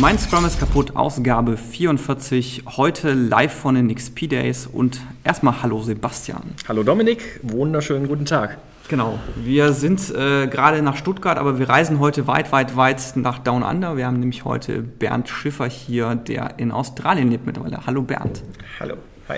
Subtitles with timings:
[0.00, 5.82] Mein Scrum ist kaputt, Ausgabe 44, heute live von den XP Days und erstmal hallo
[5.82, 6.40] Sebastian.
[6.66, 8.56] Hallo Dominik, wunderschönen guten Tag.
[8.88, 13.40] Genau, wir sind äh, gerade nach Stuttgart, aber wir reisen heute weit, weit, weit nach
[13.40, 13.98] Down Under.
[13.98, 17.86] Wir haben nämlich heute Bernd Schiffer hier, der in Australien lebt mittlerweile.
[17.86, 18.42] Hallo Bernd.
[18.80, 18.94] Hallo,
[19.28, 19.36] hi.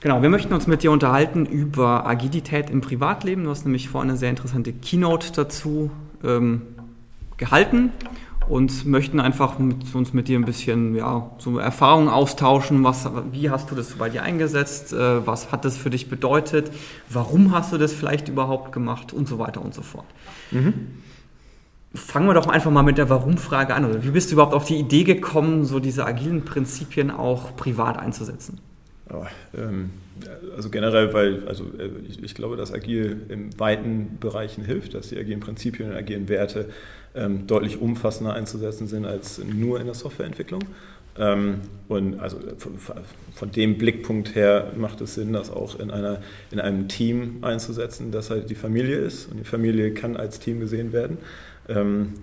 [0.00, 3.44] Genau, wir möchten uns mit dir unterhalten über Agilität im Privatleben.
[3.44, 5.90] Du hast nämlich vorhin eine sehr interessante Keynote dazu
[6.24, 6.62] ähm,
[7.36, 7.92] gehalten
[8.50, 12.82] und möchten einfach mit, uns mit dir ein bisschen ja, so Erfahrungen austauschen.
[12.82, 14.92] Was, wie hast du das bei dir eingesetzt?
[14.92, 16.70] Äh, was hat das für dich bedeutet?
[17.08, 19.12] Warum hast du das vielleicht überhaupt gemacht?
[19.12, 20.06] Und so weiter und so fort.
[20.50, 20.74] Mhm.
[21.94, 23.84] Fangen wir doch einfach mal mit der Warum-Frage an.
[23.84, 27.98] Also wie bist du überhaupt auf die Idee gekommen, so diese agilen Prinzipien auch privat
[27.98, 28.58] einzusetzen?
[29.12, 29.26] Oh,
[29.56, 29.90] ähm,
[30.56, 35.08] also generell, weil also äh, ich, ich, glaube, dass agil in weiten Bereichen hilft, dass
[35.08, 36.68] die agilen Prinzipien und agilen Werte
[37.14, 40.62] ähm, deutlich umfassender einzusetzen sind als nur in der Softwareentwicklung.
[41.18, 42.38] Ähm, und also
[43.34, 48.12] von, dem Blickpunkt her macht es Sinn, das auch in, einer, in einem Team einzusetzen,
[48.12, 49.30] das halt die Familie ist.
[49.30, 51.18] Und die Familie kann als Team gesehen werden.
[51.68, 52.14] Ähm,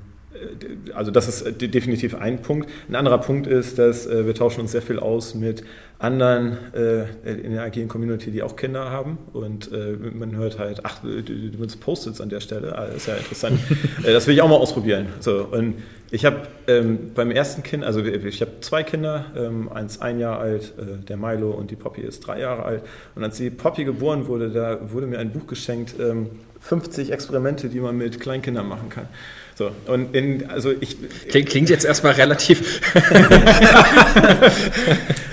[0.94, 2.70] also das ist definitiv ein Punkt.
[2.90, 5.64] Ein anderer Punkt ist, dass äh, wir tauschen uns sehr viel aus mit
[6.00, 9.18] anderen äh, in der agilen Community, die auch Kinder haben.
[9.34, 12.78] Und äh, man hört halt, ach, du, benutzt Post-its an der Stelle.
[12.78, 13.60] Ah, das ist ja interessant.
[14.04, 15.08] das will ich auch mal ausprobieren.
[15.20, 15.76] So, und
[16.10, 20.40] ich habe ähm, beim ersten Kind, also ich habe zwei Kinder, ähm, eins ein Jahr
[20.40, 22.84] alt, äh, der Milo und die Poppy ist drei Jahre alt.
[23.16, 26.30] Und als die Poppy geboren wurde, da wurde mir ein Buch geschenkt, ähm,
[26.62, 29.08] 50 Experimente, die man mit Kleinkindern machen kann.
[29.56, 30.98] So, und in, also ich,
[31.30, 32.80] klingt, klingt jetzt erstmal relativ.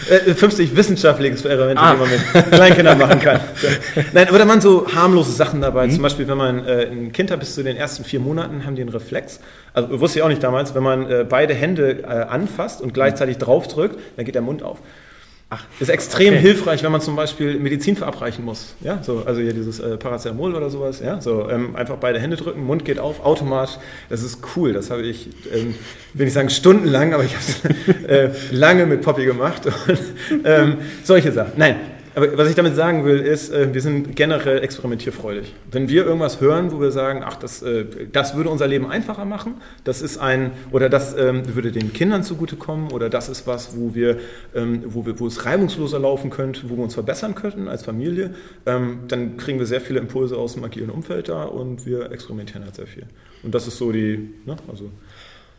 [0.09, 1.93] 50 äh, wissenschaftliche Experimente, ah.
[1.93, 3.41] die man mit Kleinkindern machen kann.
[3.61, 3.69] So.
[4.15, 5.87] Nein, aber da waren so harmlose Sachen dabei.
[5.87, 5.93] Mhm.
[5.93, 8.77] Zum Beispiel, wenn man äh, ein Kind hat, bis zu den ersten vier Monaten haben
[8.77, 9.41] die einen Reflex.
[9.75, 13.39] Also wusste ich auch nicht damals, wenn man äh, beide Hände äh, anfasst und gleichzeitig
[13.39, 14.79] draufdrückt, dann geht der Mund auf.
[15.51, 16.43] Ach, ist extrem okay.
[16.43, 18.75] hilfreich, wenn man zum Beispiel Medizin verabreichen muss.
[18.81, 21.01] Ja, so, also hier dieses äh, Paracetamol oder sowas.
[21.05, 23.77] Ja, so ähm, einfach beide Hände drücken, Mund geht auf, automatisch.
[24.09, 24.73] Das ist cool.
[24.73, 25.75] Das habe ich, ähm,
[26.15, 27.45] will nicht sagen stundenlang, aber ich habe
[27.99, 29.63] es äh, lange mit Poppy gemacht.
[29.67, 29.99] Und,
[30.45, 31.53] ähm, solche Sachen.
[31.57, 31.77] Nein,
[32.15, 35.55] aber was ich damit sagen will, ist, äh, wir sind generell experimentierfreudig.
[35.71, 39.25] Wenn wir irgendwas hören, wo wir sagen, ach, das, äh, das würde unser Leben einfacher
[39.25, 39.55] machen,
[39.85, 43.95] das ist ein, oder das ähm, würde den Kindern zugutekommen, oder das ist was, wo
[43.95, 44.19] wir,
[44.55, 48.35] ähm, wo wir, wo es reibungsloser laufen könnte, wo wir uns verbessern könnten als Familie,
[48.67, 52.65] ähm, dann kriegen wir sehr viele Impulse aus dem agilen Umfeld da und wir experimentieren
[52.65, 53.07] halt sehr viel.
[53.43, 54.91] Und das ist so die, ne, also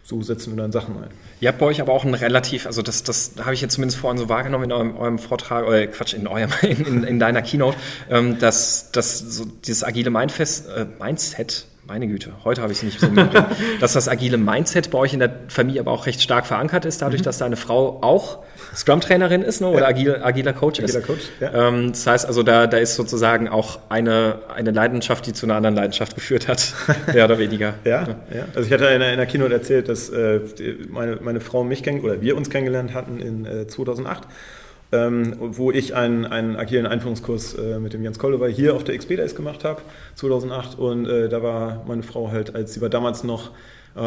[0.06, 1.10] so setzen wir dann Sachen ein.
[1.42, 4.00] Ihr habt bei euch aber auch ein relativ, also das, das habe ich jetzt zumindest
[4.00, 7.42] vorhin so wahrgenommen in eurem, eurem Vortrag, oder Quatsch, in eurem, in, in, in deiner
[7.42, 7.76] Keynote,
[8.10, 12.84] ähm, dass, dass so dieses agile Mindfest, äh, Mindset, meine Güte, heute habe ich es
[12.84, 16.22] nicht so mitgebracht, dass das agile Mindset bei euch in der Familie aber auch recht
[16.22, 17.25] stark verankert ist, dadurch, mhm.
[17.25, 18.40] dass deine Frau auch
[18.75, 19.88] Scrum-Trainerin ist ne, oder ja.
[19.88, 21.07] agil, agiler Coach agiler ist.
[21.07, 21.69] Coach, ja.
[21.69, 25.56] ähm, das heißt also, da, da ist sozusagen auch eine, eine Leidenschaft, die zu einer
[25.56, 26.73] anderen Leidenschaft geführt hat,
[27.13, 27.75] mehr oder weniger.
[27.84, 28.46] ja, ja, ja.
[28.56, 30.40] Also ich hatte in der, in der Keynote erzählt, dass äh,
[30.90, 34.23] meine, meine Frau mich kennengelernt, oder wir uns kennengelernt hatten in äh, 2008
[34.91, 38.97] ähm, wo ich einen, einen agilen Einführungskurs äh, mit dem Jens Kollewey hier auf der
[38.97, 39.81] XP Days gemacht habe,
[40.16, 40.78] 2008.
[40.78, 43.51] Und äh, da war meine Frau halt, als sie war damals noch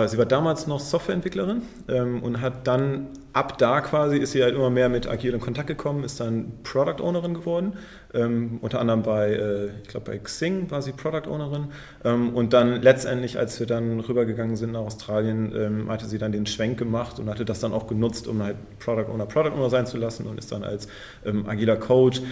[0.07, 4.55] Sie war damals noch Softwareentwicklerin ähm, und hat dann ab da quasi ist sie halt
[4.55, 7.73] immer mehr mit Agil in Kontakt gekommen, ist dann Product Ownerin geworden
[8.15, 11.69] ähm, unter anderem bei, äh, ich glaube bei Xing war sie Product Ownerin.
[12.05, 16.47] Ähm, und dann letztendlich, als wir dann rübergegangen sind nach Australien, hatte sie dann den
[16.47, 19.87] Schwenk gemacht und hatte das dann auch genutzt, um halt Product Owner Product Owner sein
[19.87, 20.89] zu lassen und ist dann als
[21.47, 22.23] agiler Coach.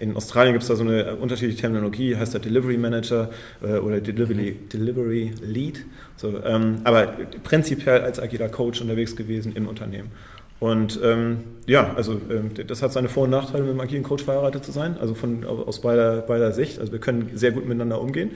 [0.00, 3.30] In Australien gibt es da so eine unterschiedliche Terminologie, heißt da Delivery Manager
[3.62, 5.84] äh, oder Delivery, Delivery Lead.
[6.16, 7.06] So, ähm, aber
[7.42, 10.10] prinzipiell als agiler Coach unterwegs gewesen im Unternehmen.
[10.58, 14.24] Und ähm, ja, also ähm, das hat seine Vor- und Nachteile, mit einem agilen Coach
[14.24, 16.78] verheiratet zu sein, also von, aus beider, beider Sicht.
[16.78, 18.30] Also wir können sehr gut miteinander umgehen.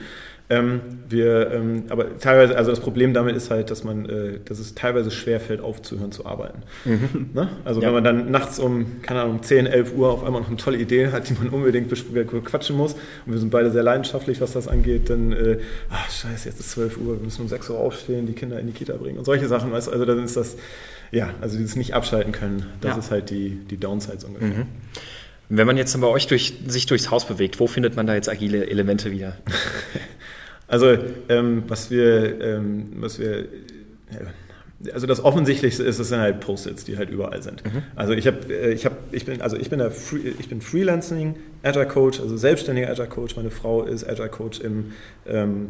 [0.51, 4.59] Ähm, wir, ähm, aber teilweise, also das Problem damit ist halt, dass man, äh, dass
[4.59, 6.59] es teilweise schwer fällt, aufzuhören zu arbeiten.
[6.83, 7.29] Mhm.
[7.33, 7.47] Ne?
[7.63, 7.87] Also ja.
[7.87, 10.77] wenn man dann nachts um, keine Ahnung, 10, 11 Uhr auf einmal noch eine tolle
[10.77, 11.89] Idee hat, die man unbedingt
[12.43, 15.59] quatschen muss, und wir sind beide sehr leidenschaftlich, was das angeht, dann, äh,
[15.89, 18.67] ach scheiße, jetzt ist 12 Uhr, wir müssen um 6 Uhr aufstehen, die Kinder in
[18.67, 20.57] die Kita bringen und solche Sachen, weißt also dann ist das,
[21.11, 22.99] ja, also dieses nicht abschalten können, das ja.
[22.99, 24.49] ist halt die, die Downsides ungefähr.
[24.49, 24.67] Mhm.
[25.49, 28.29] Wenn man jetzt bei euch durch, sich durchs Haus bewegt, wo findet man da jetzt
[28.29, 29.37] agile Elemente wieder?
[30.67, 30.97] Also
[31.27, 33.45] ähm, was wir, ähm, was wir
[34.93, 37.63] also das Offensichtlichste ist, es sind halt Post-its, die halt überall sind.
[37.63, 37.83] Mhm.
[37.95, 40.61] Also ich habe, äh, ich habe, ich bin, also ich bin der, Free, ich bin
[40.61, 43.35] Freelancing Agile Coach, also selbstständiger Agile Coach.
[43.35, 44.93] Meine Frau ist Agile Coach im
[45.27, 45.69] ähm,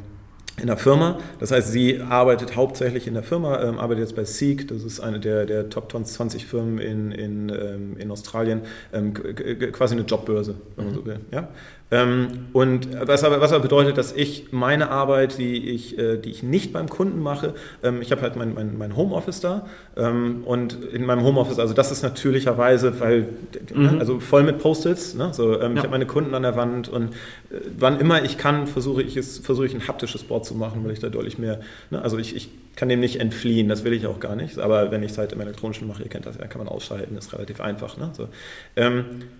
[0.61, 1.17] in der Firma.
[1.39, 4.99] Das heißt, sie arbeitet hauptsächlich in der Firma, ähm, arbeitet jetzt bei Seek, das ist
[4.99, 8.61] eine der, der Top 20 Firmen in, in, ähm, in Australien,
[8.93, 11.19] ähm, quasi eine Jobbörse, wenn man so will.
[11.31, 11.49] Ja?
[11.93, 16.29] Ähm, und was aber, was aber bedeutet, dass ich meine Arbeit, die ich, äh, die
[16.29, 17.53] ich nicht beim Kunden mache,
[17.83, 19.67] ähm, ich habe halt mein, mein, mein Homeoffice da
[19.97, 23.27] ähm, und in meinem Homeoffice, also das ist natürlicherweise, weil,
[23.73, 23.99] mhm.
[23.99, 25.33] also voll mit Post-its, ne?
[25.33, 25.79] so, ähm, ja.
[25.79, 29.17] ich habe meine Kunden an der Wand und äh, wann immer ich kann, versuche ich
[29.17, 31.59] es, versuche ich ein haptisches Board zu machen, weil ich da deutlich mehr,
[31.89, 32.01] ne?
[32.01, 34.57] also ich, ich kann dem nicht entfliehen, das will ich auch gar nicht.
[34.57, 37.17] Aber wenn ich es halt im Elektronischen mache, ihr kennt das ja, kann man ausschalten,
[37.17, 37.97] ist relativ einfach.
[37.97, 38.11] Ne?
[38.13, 38.29] So.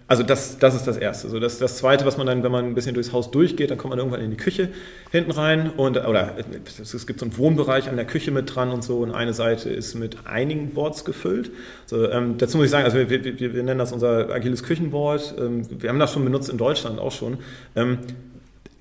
[0.08, 1.30] Also das, das ist das Erste.
[1.30, 3.78] So, das, das Zweite, was man dann, wenn man ein bisschen durchs Haus durchgeht, dann
[3.78, 4.70] kommt man irgendwann in die Küche
[5.12, 6.36] hinten rein und oder
[6.66, 9.70] es gibt so einen Wohnbereich an der Küche mit dran und so und eine Seite
[9.70, 11.52] ist mit einigen Boards gefüllt.
[11.86, 15.36] So, ähm, dazu muss ich sagen, also wir, wir, wir, nennen das unser agiles Küchenboard.
[15.40, 17.38] Ähm, wir haben das schon benutzt in Deutschland auch schon.
[17.76, 18.00] Ähm,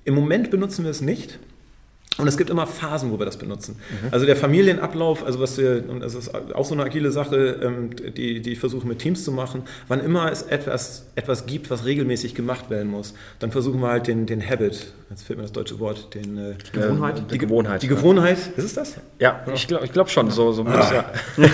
[0.05, 1.39] Im Moment benutzen wir es nicht.
[2.17, 3.77] Und es gibt immer Phasen, wo wir das benutzen.
[3.89, 4.09] Mhm.
[4.11, 7.89] Also der Familienablauf, also was wir, und das ist auch so eine agile Sache, ähm,
[7.95, 11.85] die, die ich versuche mit Teams zu machen, wann immer es etwas, etwas gibt, was
[11.85, 15.53] regelmäßig gemacht werden muss, dann versuchen wir halt den, den Habit, jetzt fehlt mir das
[15.53, 17.17] deutsche Wort, den, äh, die Gewohnheit.
[17.17, 17.81] Die, die Gewohnheit.
[17.81, 18.95] Die Gewohnheit, ist es das?
[19.17, 20.91] Ja, ich glaube ich glaub schon, so, so ah.
[20.93, 21.05] ja.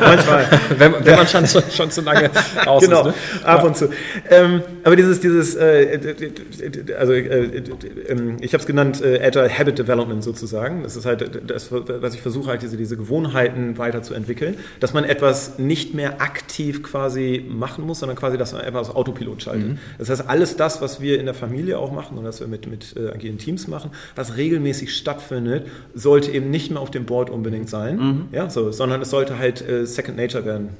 [0.00, 0.46] Manchmal.
[0.76, 1.16] wenn, wenn ja.
[1.16, 2.32] man schon, schon zu lange
[2.66, 3.14] aus genau, ist.
[3.14, 3.46] Ne?
[3.46, 3.90] ab und zu.
[4.28, 7.62] Ähm, aber dieses, dieses äh, also äh,
[8.08, 10.82] ähm, ich habe es genannt, äh, Agile Habit Development sozusagen.
[10.82, 15.58] Das ist halt das, was ich versuche, halt diese, diese Gewohnheiten weiterzuentwickeln, dass man etwas
[15.58, 19.70] nicht mehr aktiv quasi machen muss, sondern quasi, dass man etwas auf Autopilot schaltet.
[19.70, 19.78] Mhm.
[19.98, 22.66] Das heißt, alles das, was wir in der Familie auch machen und was wir mit,
[22.66, 27.30] mit äh, agilen Teams machen, was regelmäßig stattfindet, sollte eben nicht mehr auf dem Board
[27.30, 28.24] unbedingt sein, mhm.
[28.32, 30.70] ja, so, sondern es sollte halt äh, Second Nature werden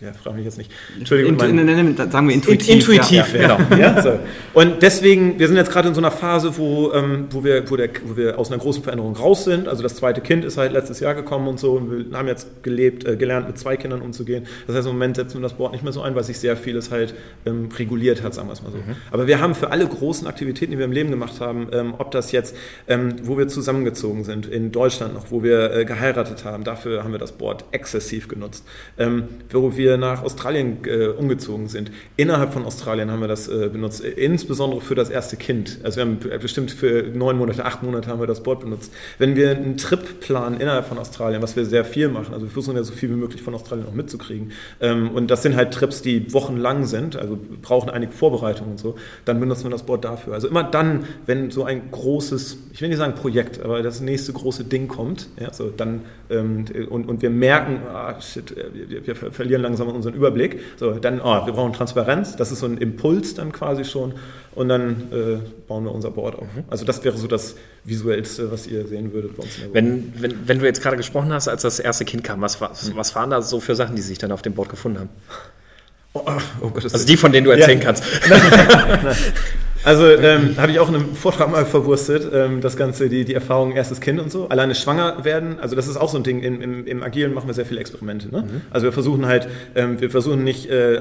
[0.00, 0.70] ja, frage mich jetzt nicht.
[0.96, 1.32] Entschuldigung.
[1.40, 2.68] In, mein, in, sagen wir intuitiv.
[2.68, 3.56] Intuitiv, ja.
[3.56, 3.76] genau.
[3.76, 4.18] ja, so.
[4.54, 7.76] Und deswegen, wir sind jetzt gerade in so einer Phase, wo, ähm, wo, wir, wo,
[7.76, 9.66] der, wo wir aus einer großen Veränderung raus sind.
[9.66, 12.62] Also das zweite Kind ist halt letztes Jahr gekommen und so und wir haben jetzt
[12.62, 14.46] gelebt, äh, gelernt, mit zwei Kindern umzugehen.
[14.68, 16.56] Das heißt, im Moment setzen wir das Board nicht mehr so ein, weil sich sehr
[16.56, 18.78] vieles halt ähm, reguliert hat, sagen wir es mal so.
[18.78, 18.94] Mhm.
[19.10, 22.12] Aber wir haben für alle großen Aktivitäten, die wir im Leben gemacht haben, ähm, ob
[22.12, 22.54] das jetzt,
[22.86, 27.10] ähm, wo wir zusammengezogen sind, in Deutschland noch, wo wir äh, geheiratet haben, dafür haben
[27.10, 28.64] wir das Board exzessiv genutzt.
[28.96, 31.90] Ähm, wo wir wir nach Australien äh, umgezogen sind.
[32.16, 35.78] Innerhalb von Australien haben wir das äh, benutzt, insbesondere für das erste Kind.
[35.82, 38.92] Also wir haben bestimmt für neun Monate, acht Monate haben wir das Board benutzt.
[39.18, 42.50] Wenn wir einen Trip planen innerhalb von Australien, was wir sehr viel machen, also wir
[42.50, 44.52] versuchen ja so viel wie möglich von Australien auch mitzukriegen.
[44.80, 48.96] Ähm, und das sind halt Trips, die wochenlang sind, also brauchen einige Vorbereitungen und so,
[49.24, 50.34] dann benutzen wir das Board dafür.
[50.34, 54.32] Also immer dann, wenn so ein großes, ich will nicht sagen Projekt, aber das nächste
[54.32, 59.14] große Ding kommt, ja, so dann ähm, und, und wir merken, ah, shit, wir, wir
[59.14, 60.60] verlieren langsam langsam unseren Überblick.
[60.76, 64.14] So, dann, oh, wir brauchen Transparenz, das ist so ein Impuls dann quasi schon
[64.54, 66.44] und dann äh, bauen wir unser Board auf.
[66.54, 66.64] Mhm.
[66.68, 67.54] Also das wäre so das
[67.84, 70.96] Visuellste, was ihr sehen würdet bei uns in der wenn, wenn, wenn du jetzt gerade
[70.96, 73.96] gesprochen hast, als das erste Kind kam, was, was, was waren da so für Sachen,
[73.96, 75.10] die sich dann auf dem Board gefunden haben?
[76.14, 76.22] Oh,
[76.62, 77.84] oh Gott, also die, von denen du erzählen ja.
[77.84, 78.02] kannst.
[79.84, 83.34] Also ähm, habe ich auch in einem Vortrag mal verwurstet, ähm, das Ganze, die, die
[83.34, 84.48] Erfahrung erstes Kind und so.
[84.48, 87.46] Alleine schwanger werden, also das ist auch so ein Ding, im, im, im Agilen machen
[87.46, 88.28] wir sehr viele Experimente.
[88.30, 88.42] Ne?
[88.42, 88.60] Mhm.
[88.70, 91.00] Also wir versuchen halt, ähm, wir versuchen nicht, äh,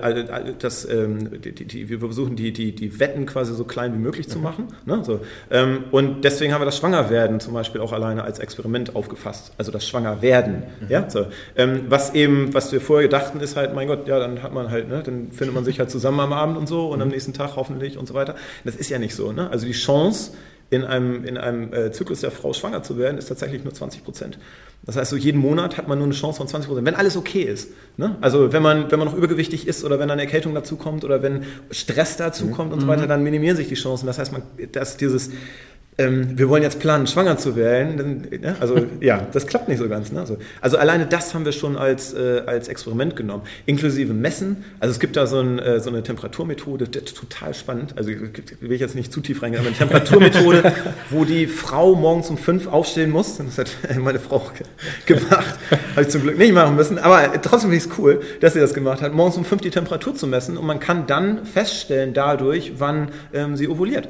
[0.60, 4.28] das, ähm, die, die, wir versuchen die, die, die Wetten quasi so klein wie möglich
[4.28, 4.32] mhm.
[4.32, 4.68] zu machen.
[4.86, 5.04] Ne?
[5.04, 9.54] So, ähm, und deswegen haben wir das Schwangerwerden zum Beispiel auch alleine als Experiment aufgefasst.
[9.58, 10.64] Also das Schwangerwerden.
[10.82, 10.88] Mhm.
[10.90, 11.10] Ja?
[11.10, 14.54] So, ähm, was eben, was wir vorher dachten, ist halt, mein Gott, ja, dann hat
[14.54, 17.08] man halt, ne, dann findet man sich halt zusammen am Abend und so und am
[17.08, 17.14] mhm.
[17.14, 18.36] nächsten Tag hoffentlich und so weiter.
[18.68, 19.32] Das ist ja nicht so.
[19.32, 19.50] Ne?
[19.50, 20.32] Also die Chance,
[20.70, 24.04] in einem, in einem äh, Zyklus der Frau schwanger zu werden, ist tatsächlich nur 20
[24.04, 24.38] Prozent.
[24.84, 27.16] Das heißt, so jeden Monat hat man nur eine Chance von 20 Prozent, wenn alles
[27.16, 27.72] okay ist.
[27.96, 28.18] Ne?
[28.22, 31.22] Also wenn man, wenn man noch übergewichtig ist oder wenn eine Erkältung dazu kommt oder
[31.22, 32.74] wenn Stress dazu kommt mhm.
[32.74, 34.06] und so weiter, dann minimieren sich die Chancen.
[34.06, 34.42] Das heißt, man,
[34.74, 35.32] dass dieses
[36.00, 37.98] ähm, wir wollen jetzt planen, schwanger zu werden.
[37.98, 38.56] Dann, ne?
[38.60, 40.12] Also ja, das klappt nicht so ganz.
[40.12, 40.20] Ne?
[40.20, 44.64] Also, also, alleine das haben wir schon als, äh, als Experiment genommen, inklusive Messen.
[44.80, 47.96] Also es gibt da so, ein, äh, so eine Temperaturmethode, total spannend.
[47.98, 50.74] Also will ich jetzt nicht zu tief reingehen, aber eine Temperaturmethode,
[51.10, 53.38] wo die Frau morgens um fünf aufstehen muss.
[53.38, 54.52] Das hat meine Frau
[55.08, 55.56] gemacht.
[55.96, 57.00] Habe ich zum Glück nicht machen müssen.
[57.00, 59.72] Aber trotzdem finde ich es cool, dass sie das gemacht hat, morgens um fünf die
[59.72, 60.58] Temperatur zu messen.
[60.58, 64.08] Und man kann dann feststellen dadurch, wann ähm, sie ovuliert.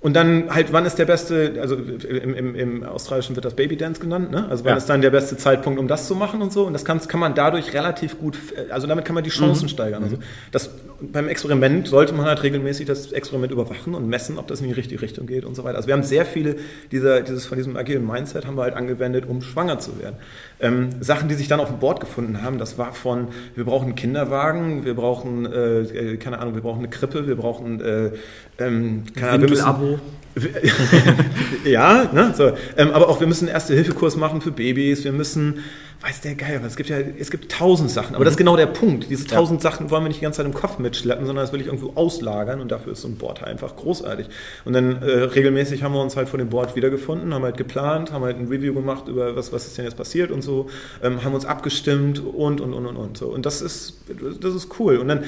[0.00, 3.76] Und dann halt, wann ist der beste, also im, im, im Australischen wird das Baby
[3.76, 4.48] Dance genannt, ne?
[4.48, 4.76] Also wann ja.
[4.78, 6.64] ist dann der beste Zeitpunkt, um das zu machen und so.
[6.64, 8.38] Und das kann, kann man dadurch relativ gut,
[8.70, 9.68] also damit kann man die Chancen mhm.
[9.68, 10.02] steigern.
[10.02, 10.16] Also
[10.52, 14.68] das, beim Experiment sollte man halt regelmäßig das Experiment überwachen und messen, ob das in
[14.68, 15.76] die richtige Richtung geht und so weiter.
[15.76, 16.56] Also wir haben sehr viele
[16.92, 20.16] dieser, dieses, von diesem agilen Mindset haben wir halt angewendet, um schwanger zu werden.
[20.60, 23.86] Ähm, Sachen, die sich dann auf dem Board gefunden haben, das war von, wir brauchen
[23.86, 28.10] einen Kinderwagen, wir brauchen, äh, keine Ahnung, wir brauchen eine Krippe, wir brauchen, äh,
[28.58, 30.00] ähm, keine Ahnung, wir müssen,
[31.64, 32.52] ja, ne, so.
[32.76, 35.64] Ähm, aber auch wir müssen Erste-Hilfe-Kurs machen für Babys, wir müssen,
[36.02, 38.26] weiß der Geil, es gibt ja, es gibt tausend Sachen, aber mhm.
[38.26, 39.10] das ist genau der Punkt.
[39.10, 39.70] Diese tausend ja.
[39.70, 41.92] Sachen wollen wir nicht die ganze Zeit im Kopf mitschleppen, sondern das will ich irgendwo
[41.96, 44.28] auslagern und dafür ist so ein Board halt einfach großartig.
[44.64, 48.12] Und dann äh, regelmäßig haben wir uns halt vor dem Board wiedergefunden, haben halt geplant,
[48.12, 50.70] haben halt ein Review gemacht über was, was ist denn jetzt passiert und so,
[51.02, 53.26] ähm, haben uns abgestimmt und, und, und, und, und so.
[53.26, 53.94] Und das ist,
[54.40, 54.98] das ist cool.
[54.98, 55.24] Und dann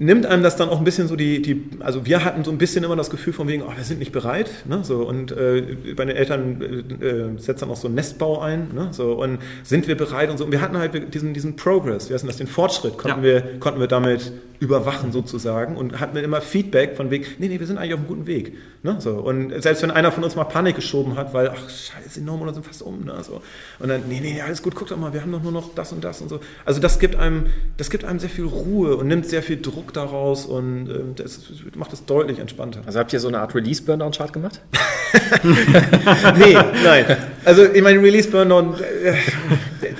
[0.00, 2.56] nimmt einem das dann auch ein bisschen so die, die, also wir hatten so ein
[2.56, 5.76] bisschen immer das Gefühl von wegen, oh, wir sind nicht bereit, ne, so, und äh,
[5.94, 6.62] bei den Eltern
[7.00, 10.30] äh, äh setzt dann auch so ein Nestbau ein, ne, so, und sind wir bereit
[10.30, 13.18] und so, und wir hatten halt diesen, diesen Progress, wir hatten das, den Fortschritt, konnten,
[13.18, 13.24] ja.
[13.24, 17.66] wir, konnten wir damit überwachen sozusagen und hatten immer Feedback von wegen, nee, nee, wir
[17.66, 20.44] sind eigentlich auf einem guten Weg, ne, so, und selbst wenn einer von uns mal
[20.44, 23.42] Panik geschoben hat, weil, ach, scheiße, die Normen sind fast um, ne, so,
[23.78, 25.92] und dann, nee, nee, alles gut, guck doch mal, wir haben doch nur noch das
[25.92, 27.46] und das und so, also das gibt einem,
[27.76, 31.40] das gibt einem sehr viel Ruhe und nimmt sehr viel Druck daraus und äh, das
[31.76, 32.82] macht es deutlich entspannter.
[32.86, 34.60] Also habt ihr so eine Art Release-Burnout-Chart gemacht?
[36.38, 37.16] nee, nein.
[37.44, 39.14] Also ich meine, Release-Burnout, äh,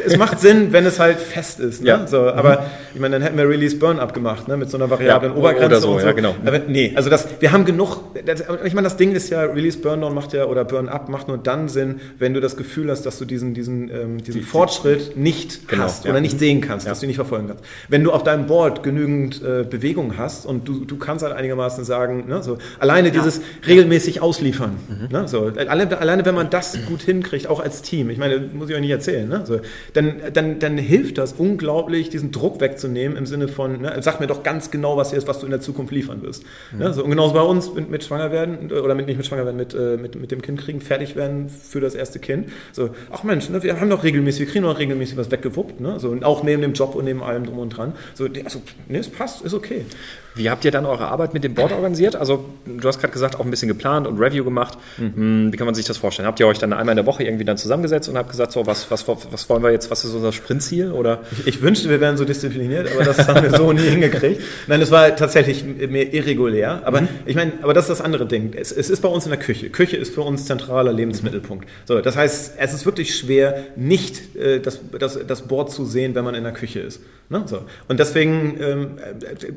[0.04, 1.83] es macht Sinn, wenn es halt fest ist.
[1.83, 1.88] Ne?
[1.88, 2.07] Ja.
[2.07, 2.66] So, aber mhm.
[2.95, 4.57] ich meine, dann hätten wir Release-Burn-Up gemacht, ne?
[4.57, 6.07] mit so einer variablen ja, Obergrenze oder so, und so.
[6.07, 6.35] Ja, genau.
[6.45, 10.14] Aber nee, also das, wir haben genug, das, ich meine, das Ding ist ja, Release-Burn-Down
[10.14, 13.25] macht ja, oder Burn-Up macht nur dann Sinn, wenn du das Gefühl hast, dass du
[13.25, 17.07] diesen, diesen, ähm, diesen die, Fortschritt nicht genau, hast oder nicht sehen kannst, dass du
[17.07, 17.64] ihn nicht verfolgen kannst.
[17.88, 21.85] Wenn du auf deinem Board genügend äh, Bewegung hast und du, du kannst halt einigermaßen
[21.85, 25.09] sagen, ne, so, alleine dieses regelmäßig ausliefern, mhm.
[25.11, 28.69] ne, so, alleine, alleine wenn man das gut hinkriegt, auch als Team, ich meine, muss
[28.69, 29.61] ich euch nicht erzählen, ne, so,
[29.92, 34.26] dann, dann, dann hilft das unglaublich, diesen Druck wegzunehmen im Sinne von, ne, sag mir
[34.26, 36.44] doch ganz genau, was hier ist, was du in der Zukunft liefern wirst.
[36.73, 36.78] Mhm.
[36.78, 39.44] Ne, so, und genauso bei uns mit, mit schwanger werden, oder mit, nicht mit schwanger
[39.44, 42.49] werden, mit, äh, mit, mit dem Kind kriegen, fertig werden für das erste Kind.
[42.73, 45.99] So, ach Mensch, ne, wir haben doch regelmäßig, wir kriegen doch regelmäßig was weggewuppt, ne,
[45.99, 47.94] so, und auch neben dem Job und neben allem drum und dran.
[48.14, 49.85] So, also, ne, es passt, ist okay.
[50.34, 52.14] Wie habt ihr dann eure Arbeit mit dem Board organisiert?
[52.14, 54.78] Also du hast gerade gesagt, auch ein bisschen geplant und Review gemacht.
[54.96, 55.52] Mhm.
[55.52, 56.26] Wie kann man sich das vorstellen?
[56.26, 58.66] Habt ihr euch dann einmal in der Woche irgendwie dann zusammengesetzt und habt gesagt, so
[58.66, 60.92] was, was, was wollen wir jetzt, was ist unser Sprintziel?
[60.92, 61.20] Oder?
[61.32, 64.40] Ich, ich wünschte, wir wären so diszipliniert, aber das haben wir so nie hingekriegt.
[64.66, 66.82] Nein, es war tatsächlich mehr irregulär.
[66.84, 67.08] Aber mhm.
[67.26, 68.52] ich meine, aber das ist das andere Ding.
[68.56, 69.70] Es, es, ist bei uns in der Küche.
[69.70, 71.68] Küche ist für uns zentraler Lebensmittelpunkt.
[71.84, 76.14] So, das heißt, es ist wirklich schwer, nicht äh, das, das, das Board zu sehen,
[76.14, 77.00] wenn man in der Küche ist.
[77.30, 77.44] Ne?
[77.46, 77.62] So.
[77.87, 78.99] Und deswegen ähm,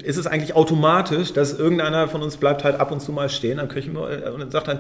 [0.04, 3.60] ist es eigentlich automatisch, dass irgendeiner von uns bleibt halt ab und zu mal stehen
[3.60, 4.80] am Küchen und sagt dann,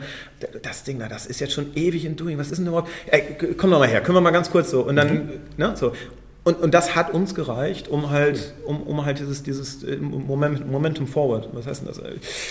[0.62, 2.89] das Ding da, das ist jetzt schon ewig in Doing, was ist denn überhaupt?
[3.07, 4.81] Ey, komm doch mal her, können wir mal ganz kurz so.
[4.81, 5.29] Und dann, mhm.
[5.57, 5.91] ne, so.
[6.45, 10.69] Und, und das hat uns gereicht, um halt, um, um halt dieses, dieses äh, Moment,
[10.69, 12.01] Momentum Forward, was heißt denn das?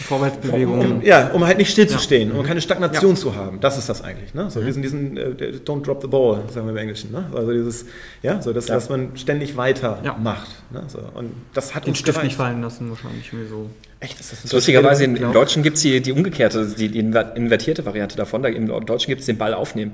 [0.07, 0.81] Vorwärtsbewegung.
[0.81, 2.39] Um, ja, um halt nicht stillzustehen, ja.
[2.39, 3.17] um keine Stagnation ja.
[3.17, 3.61] zu haben.
[3.61, 4.33] Das ist das eigentlich.
[4.33, 4.51] Ne?
[4.51, 4.67] So mhm.
[4.67, 5.35] diesen, diesen uh,
[5.67, 7.13] Don't drop the ball, sagen wir im Englischen.
[7.13, 7.27] Ne?
[7.35, 7.85] Also dieses,
[8.23, 8.77] ja, so dass, ja.
[8.77, 10.49] dass man ständig weiter macht.
[10.71, 10.85] Ne?
[10.89, 12.31] So, und das hat Den uns Stift gereicht.
[12.31, 13.69] nicht fallen lassen, wahrscheinlich mir so.
[14.01, 14.19] Echt?
[14.19, 18.43] Ist das Lustigerweise, im Deutschen gibt es die, die umgekehrte, die, die invertierte Variante davon.
[18.43, 19.93] Da, Im Deutschen gibt es den Ball aufnehmen.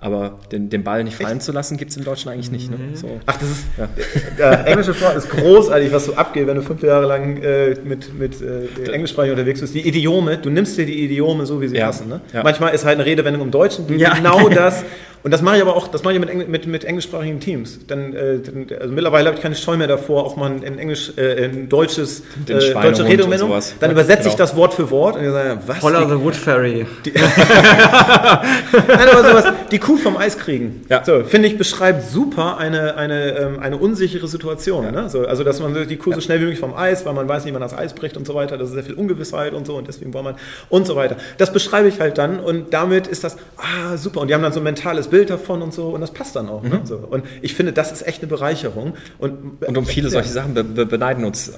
[0.00, 1.42] Aber den, den Ball nicht fallen Echt?
[1.42, 2.70] zu lassen, gibt es im Deutschen eigentlich nicht.
[2.70, 2.76] Ne?
[2.76, 2.94] Mhm.
[2.94, 3.20] So.
[3.26, 3.64] Ach, das ist.
[3.76, 3.88] Ja.
[4.38, 8.16] Der englische Sport ist großartig, was so abgeht, wenn du fünf Jahre lang äh, mit,
[8.16, 9.74] mit äh, Englischsprache unterwegs bist.
[9.74, 11.86] Die Idiome, du nimmst dir die Idiome so, wie sie ja.
[11.86, 12.08] passen.
[12.08, 12.20] Ne?
[12.32, 12.44] Ja.
[12.44, 14.84] Manchmal ist halt eine Redewendung im Deutschen genau das.
[15.22, 17.80] Und das mache ich aber auch, das mache ich mit, mit, mit englischsprachigen Teams.
[17.86, 18.40] Dann, äh,
[18.78, 22.22] also mittlerweile habe ich keine Scheu mehr davor, auch mal in Englisch, äh, in deutsches,
[22.46, 23.52] äh, deutsche Redewendung.
[23.80, 24.30] Dann übersetze genau.
[24.30, 25.82] ich das Wort für Wort und ich sage, was?
[25.82, 26.86] Holler the Wood Fairy.
[27.04, 30.84] Die, Nein, aber sowas, die Kuh vom Eis kriegen.
[30.88, 31.04] Ja.
[31.04, 34.84] So, finde ich, beschreibt super eine, eine, ähm, eine unsichere Situation.
[34.84, 34.92] Ja.
[34.92, 35.08] Ne?
[35.08, 36.16] So, also, dass man die Kuh ja.
[36.16, 38.26] so schnell wie möglich vom Eis, weil man weiß nicht, wann das Eis bricht und
[38.26, 38.56] so weiter.
[38.56, 40.34] Das ist sehr viel Ungewissheit und so und deswegen braucht man
[40.68, 41.16] und so weiter.
[41.38, 44.20] Das beschreibe ich halt dann und damit ist das, ah, super.
[44.20, 46.48] Und die haben dann so ein mentales Bild davon und so und das passt dann
[46.48, 46.62] auch.
[46.62, 46.68] Ne?
[46.68, 46.74] Mhm.
[46.76, 46.80] Ne?
[46.84, 46.96] So.
[46.96, 48.94] Und ich finde, das ist echt eine Bereicherung.
[49.18, 50.12] Und, und um viele ja.
[50.12, 51.52] solche Sachen be be beneiden uns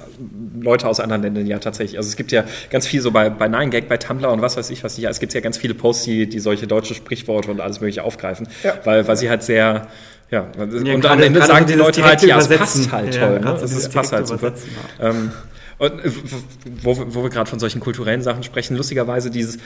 [0.61, 1.99] Leute aus anderen Ländern ja tatsächlich.
[1.99, 4.71] Also es gibt ja ganz viel so bei, bei 9gag, bei Tumblr und was weiß
[4.71, 5.09] ich was nicht.
[5.09, 8.49] Es gibt ja ganz viele Posts, die, die solche deutsche Sprichworte und alles mögliche aufgreifen,
[8.63, 8.75] ja.
[8.85, 9.89] weil, weil sie halt sehr
[10.31, 13.41] ja, ja und am Ende sagen die Leute halt, ja, es passt halt toll.
[13.43, 13.61] Ja, ne?
[13.63, 14.53] Es passt halt super.
[15.01, 15.33] Ähm,
[15.81, 16.11] und äh,
[16.83, 19.59] wo, wo wir gerade von solchen kulturellen Sachen sprechen, lustigerweise dieses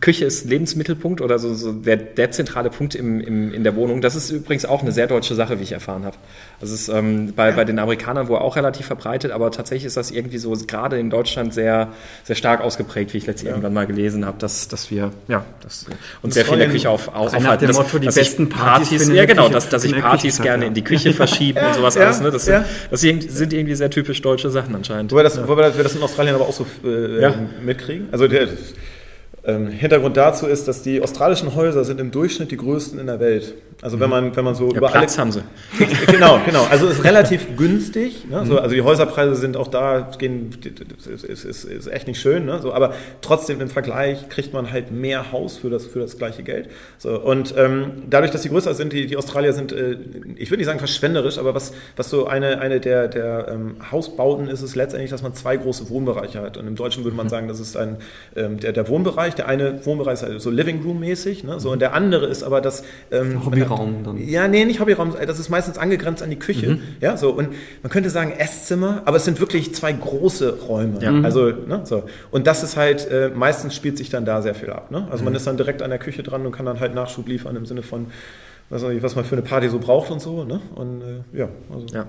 [0.00, 4.00] Küche ist Lebensmittelpunkt oder so, so der, der zentrale Punkt im, im, in der Wohnung.
[4.00, 6.16] Das ist übrigens auch eine sehr deutsche Sache, wie ich erfahren habe.
[6.60, 9.96] Also es ist ähm, bei, bei den Amerikanern wohl auch relativ verbreitet, aber tatsächlich ist
[9.96, 11.88] das irgendwie so gerade in Deutschland sehr,
[12.22, 13.50] sehr stark ausgeprägt, wie ich letztens ja.
[13.50, 15.86] irgendwann mal gelesen habe, dass, dass wir ja, dass,
[16.22, 17.42] uns sehr viel in der Küche auf, auf, aufhalten.
[17.42, 20.84] Nach dem Motto, die besten Partys, ja genau, dass, dass ich Partys gerne in die
[20.84, 22.20] Küche verschieben und sowas alles.
[22.20, 22.30] Ne?
[22.30, 25.10] Das, sind, das sind irgendwie sehr typisch deutsche Sachen anscheinend.
[25.10, 27.34] Wobei das, wobei wir das in Australien aber auch so äh, ja.
[27.64, 28.08] mitkriegen.
[28.12, 28.48] Also der,
[29.46, 33.20] Ähm, Hintergrund dazu ist, dass die australischen Häuser sind im Durchschnitt die größten in der
[33.20, 33.54] Welt.
[33.82, 35.42] Also wenn man, wenn man so Ja, über Platz alle, haben sie.
[36.06, 36.66] genau, genau.
[36.70, 38.26] Also ist relativ günstig.
[38.28, 38.46] Ne?
[38.46, 40.50] So, also die Häuserpreise sind auch da, gehen,
[40.98, 42.46] ist, ist, ist, ist echt nicht schön.
[42.46, 42.58] Ne?
[42.62, 46.42] So, aber trotzdem im Vergleich kriegt man halt mehr Haus für das, für das gleiche
[46.42, 46.70] Geld.
[46.96, 49.98] So, und ähm, dadurch, dass die größer sind, die, die Australier sind, äh,
[50.36, 54.48] ich würde nicht sagen verschwenderisch, aber was, was so eine, eine der, der ähm, Hausbauten
[54.48, 56.56] ist, ist letztendlich, dass man zwei große Wohnbereiche hat.
[56.56, 57.98] Und im Deutschen würde man sagen, das ist ein,
[58.36, 59.34] ähm, der, der Wohnbereich.
[59.34, 61.44] Der eine Wohnbereich ist halt so Living Room mäßig.
[61.44, 61.60] Ne?
[61.60, 64.28] So, und der andere ist aber das ähm, Hobbyraum dann.
[64.28, 65.14] ja, nee, nicht Hobbyraum.
[65.26, 66.78] Das ist meistens angegrenzt an die Küche.
[67.00, 67.30] Ja, so.
[67.30, 67.50] Und
[67.82, 71.00] man könnte sagen Esszimmer, aber es sind wirklich zwei große Räume.
[71.00, 71.12] Ja.
[71.22, 72.04] Also, ne, so.
[72.30, 74.90] Und das ist halt, äh, meistens spielt sich dann da sehr viel ab.
[74.90, 75.06] Ne?
[75.10, 77.56] Also man ist dann direkt an der Küche dran und kann dann halt Nachschub liefern
[77.56, 78.06] im Sinne von,
[78.70, 80.44] was, was man für eine Party so braucht und so.
[80.44, 80.60] Ne?
[80.74, 81.86] Und äh, ja, also.
[81.94, 82.06] Ja.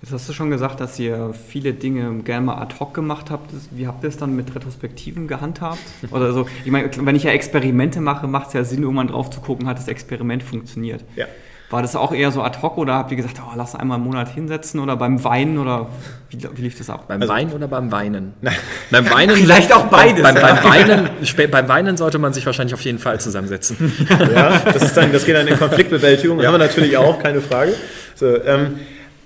[0.00, 3.50] Jetzt hast du schon gesagt, dass ihr viele Dinge gerne mal ad hoc gemacht habt.
[3.72, 5.78] Wie habt ihr es dann mit Retrospektiven gehandhabt?
[6.10, 9.30] Oder so, ich meine, wenn ich ja Experimente mache, macht es ja Sinn, irgendwann drauf
[9.30, 11.04] zu gucken, hat das Experiment funktioniert.
[11.16, 11.26] Ja.
[11.70, 14.04] War das auch eher so ad hoc oder habt ihr gesagt, oh, lass einmal im
[14.04, 15.88] Monat hinsetzen oder beim Weinen oder
[16.30, 17.08] wie, wie lief das ab?
[17.08, 18.32] Beim Wein oder beim Weinen?
[18.90, 19.36] Beim Weinen.
[19.36, 20.54] Vielleicht auch beides, Beim, ja.
[20.54, 21.10] beim, Weinen,
[21.50, 23.92] beim Weinen sollte man sich wahrscheinlich auf jeden Fall zusammensetzen.
[24.08, 26.38] Ja, das, ist dann, das geht dann in Konfliktbewältigung.
[26.38, 27.74] Das haben wir natürlich auch, keine Frage.
[28.14, 28.78] So, ähm,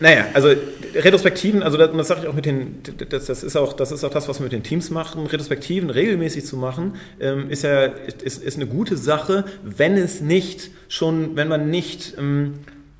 [0.02, 0.48] naja, also
[0.94, 4.02] Retrospektiven, also das, das sage ich auch mit den, das, das, ist auch, das ist
[4.02, 5.26] auch das, was wir mit den Teams machen.
[5.26, 10.70] Retrospektiven regelmäßig zu machen, ähm, ist ja ist, ist eine gute Sache, wenn es nicht
[10.88, 12.54] schon, wenn man nicht ähm,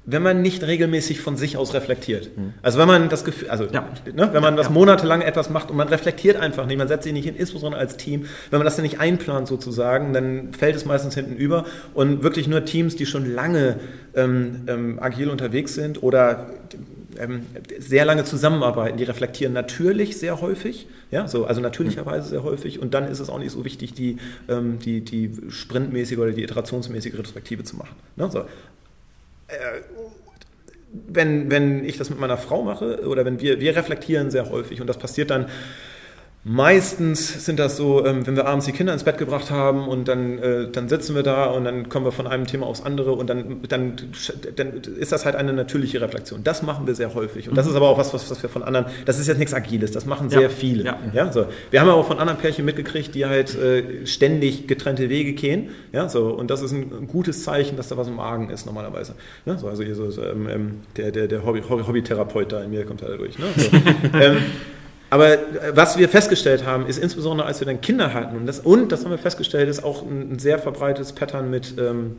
[0.04, 2.30] wenn man nicht regelmäßig von sich aus reflektiert.
[2.61, 3.88] Also wenn man das Gefühl, also Ja.
[4.12, 7.12] ne, wenn man das monatelang etwas macht und man reflektiert einfach nicht, man setzt sich
[7.12, 10.85] nicht hin, insbesondere als Team, wenn man das dann nicht einplant sozusagen, dann fällt es
[10.85, 13.76] meistens hinten über und wirklich nur Teams, die schon lange
[14.14, 16.50] ähm, ähm, agil unterwegs sind oder
[17.19, 17.47] ähm,
[17.78, 22.95] sehr lange zusammenarbeiten, die reflektieren natürlich sehr häufig, ja, so, also natürlicherweise sehr häufig und
[22.95, 27.14] dann ist es auch nicht so wichtig, die, ähm, die, die sprintmäßige oder die iterationsmäßige
[27.14, 27.97] Retrospektive zu machen.
[28.16, 28.31] Ne?
[28.31, 28.45] So
[30.92, 34.81] wenn, wenn ich das mit meiner Frau mache oder wenn wir, wir reflektieren sehr häufig
[34.81, 35.47] und das passiert dann
[36.44, 40.08] Meistens sind das so, ähm, wenn wir abends die Kinder ins Bett gebracht haben und
[40.08, 43.12] dann, äh, dann sitzen wir da und dann kommen wir von einem Thema aufs andere
[43.12, 43.93] und dann, dann,
[44.56, 46.43] dann ist das halt eine natürliche Reflexion.
[46.43, 47.49] Das machen wir sehr häufig.
[47.49, 49.54] Und das ist aber auch was, was, was wir von anderen, das ist jetzt nichts
[49.54, 50.49] Agiles, das machen sehr Ja.
[50.49, 50.82] viele.
[50.84, 50.99] Ja.
[51.12, 51.47] Ja, so.
[51.71, 55.69] Wir haben aber auch von anderen Pärchen mitgekriegt, die halt äh, ständig getrennte Wege gehen.
[55.93, 56.30] Ja, so.
[56.30, 59.14] Und das ist ein, gutes Zeichen, dass da was im Magen ist normalerweise.
[59.47, 59.58] Ne?
[59.58, 63.02] So, also so, ähm, ähm, der, der, der Hobby, Hobby, Hobbytherapeut da in mir kommt
[63.02, 63.38] da durch.
[63.38, 63.45] Ne?
[63.56, 63.71] So.
[64.19, 64.38] ähm,
[65.12, 68.60] aber äh, was wir festgestellt haben, ist insbesondere, als wir dann Kinder hatten, und das,
[68.60, 72.16] und das haben wir festgestellt, ist auch ein, sehr verbreitetes Pattern mit ähm,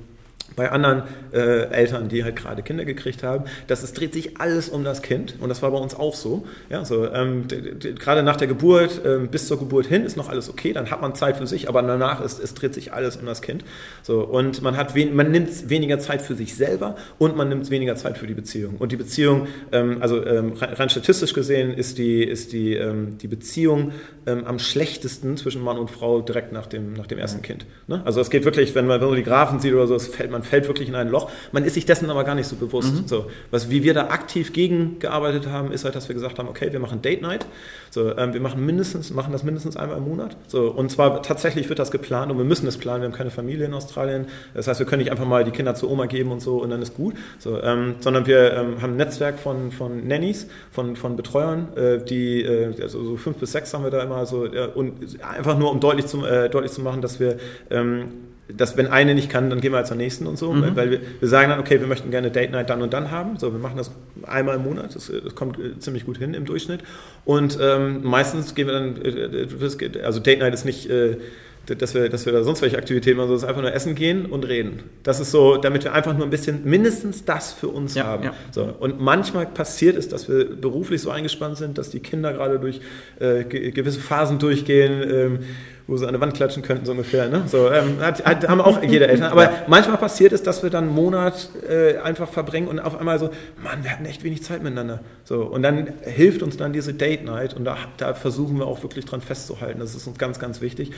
[0.55, 4.69] bei anderen äh, Eltern, die halt gerade Kinder gekriegt haben, dass es dreht sich alles
[4.69, 6.45] um das Kind und das war bei uns auch so.
[6.69, 7.47] Ja, so ähm,
[7.79, 11.01] gerade nach der Geburt ähm, bis zur Geburt hin ist noch alles okay, dann hat
[11.01, 13.63] man Zeit für sich, aber danach ist es dreht sich alles um das Kind.
[14.01, 17.69] So und man hat wen, man nimmt weniger Zeit für sich selber und man nimmt
[17.69, 21.73] weniger Zeit für die Beziehung und die Beziehung, ähm, also ähm, rein, rein statistisch gesehen
[21.73, 23.91] ist die ist die ähm, die Beziehung
[24.25, 27.65] ähm, am schlechtesten zwischen Mann und Frau direkt nach dem nach dem ersten Kind.
[27.87, 28.01] Ne?
[28.05, 30.31] Also es geht wirklich, wenn man wenn man die Graphen sieht oder so, es fällt,
[30.31, 31.31] man fällt wirklich in ein Loch.
[31.51, 33.07] Man ist sich dessen aber gar nicht so bewusst.
[33.07, 36.71] So, was, wie wir da aktiv gegengearbeitet haben, ist halt, dass wir gesagt haben, okay,
[36.71, 37.45] wir machen Date Night.
[37.89, 40.35] So, ähm, wir machen mindestens, machen das mindestens einmal im Monat.
[40.47, 43.01] So, und zwar tatsächlich wird das geplant und wir müssen es planen.
[43.01, 44.27] Wir haben keine Familie in Australien.
[44.53, 46.69] Das heißt, wir können nicht einfach mal die Kinder zur Oma geben und so und
[46.69, 47.15] dann ist gut.
[47.39, 52.03] So, ähm, sondern wir ähm, haben ein Netzwerk von, von Nannies, von, von Betreuern, äh,
[52.03, 55.57] die, äh, also so fünf bis sechs haben wir da immer so, äh, und einfach
[55.57, 57.37] nur um deutlich zu, äh, deutlich zu machen, dass wir
[57.69, 60.75] ähm, dass wenn eine nicht kann, dann gehen wir halt zur nächsten und so, Mhm.
[60.75, 63.37] weil wir, wir sagen dann, okay, wir möchten gerne Date Night dann und dann haben,
[63.37, 63.91] so, wir machen das
[64.23, 66.81] einmal im Monat, das, das kommt äh, ziemlich gut hin im Durchschnitt
[67.25, 71.17] und ähm, meistens gehen wir dann, äh, äh, also Date Night ist nicht, äh,
[71.65, 73.95] dass wir, dass wir da sonst welche Aktivitäten machen, sondern es ist einfach nur essen
[73.95, 74.83] gehen und reden.
[75.03, 78.23] Das ist so, damit wir einfach nur ein bisschen, mindestens das für uns Ja, haben.
[78.25, 78.33] ja.
[78.51, 82.59] So, und manchmal passiert es, dass wir beruflich so eingespannt sind, dass die Kinder gerade
[82.59, 82.81] durch
[83.21, 85.39] äh, ge gewisse Phasen durchgehen, ähm,
[85.87, 87.27] wo sie an der Wand klatschen könnten, so ungefähr.
[87.27, 87.43] Ne?
[87.47, 89.31] So, ähm, hat, hat, haben auch jede Eltern.
[89.31, 93.19] Aber manchmal passiert es, dass wir dann einen Monat äh, einfach verbringen und auf einmal
[93.19, 93.29] so,
[93.63, 95.01] Mann, wir hatten echt wenig Zeit miteinander.
[95.25, 98.81] So, und dann hilft uns dann diese Date Night und da, da versuchen wir auch
[98.83, 99.79] wirklich dran festzuhalten.
[99.79, 100.91] Das ist uns ganz, ganz wichtig.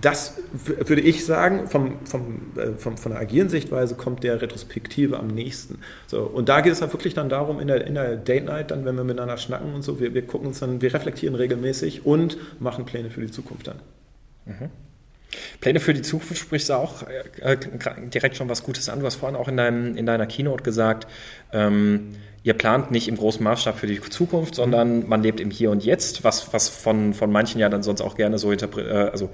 [0.00, 5.18] Das würde ich sagen, vom, vom, äh, vom, von der agilen Sichtweise kommt der Retrospektive
[5.18, 5.78] am nächsten.
[6.06, 8.70] So, und da geht es halt wirklich dann darum, in der, in der Date Night,
[8.70, 12.06] dann, wenn wir miteinander schnacken und so, wir, wir gucken uns dann, wir reflektieren regelmäßig
[12.06, 13.80] und machen Pläne für die Zukunft dann.
[15.60, 17.58] Pläne für die Zukunft sprichst du auch äh, äh,
[18.08, 19.00] direkt schon was Gutes an.
[19.00, 21.06] Du hast vorhin auch in, deinem, in deiner Keynote gesagt,
[21.52, 25.70] ähm, ihr plant nicht im großen Maßstab für die Zukunft, sondern man lebt im Hier
[25.70, 29.10] und Jetzt, was, was von, von manchen ja dann sonst auch gerne so interpretiert, äh,
[29.10, 29.28] also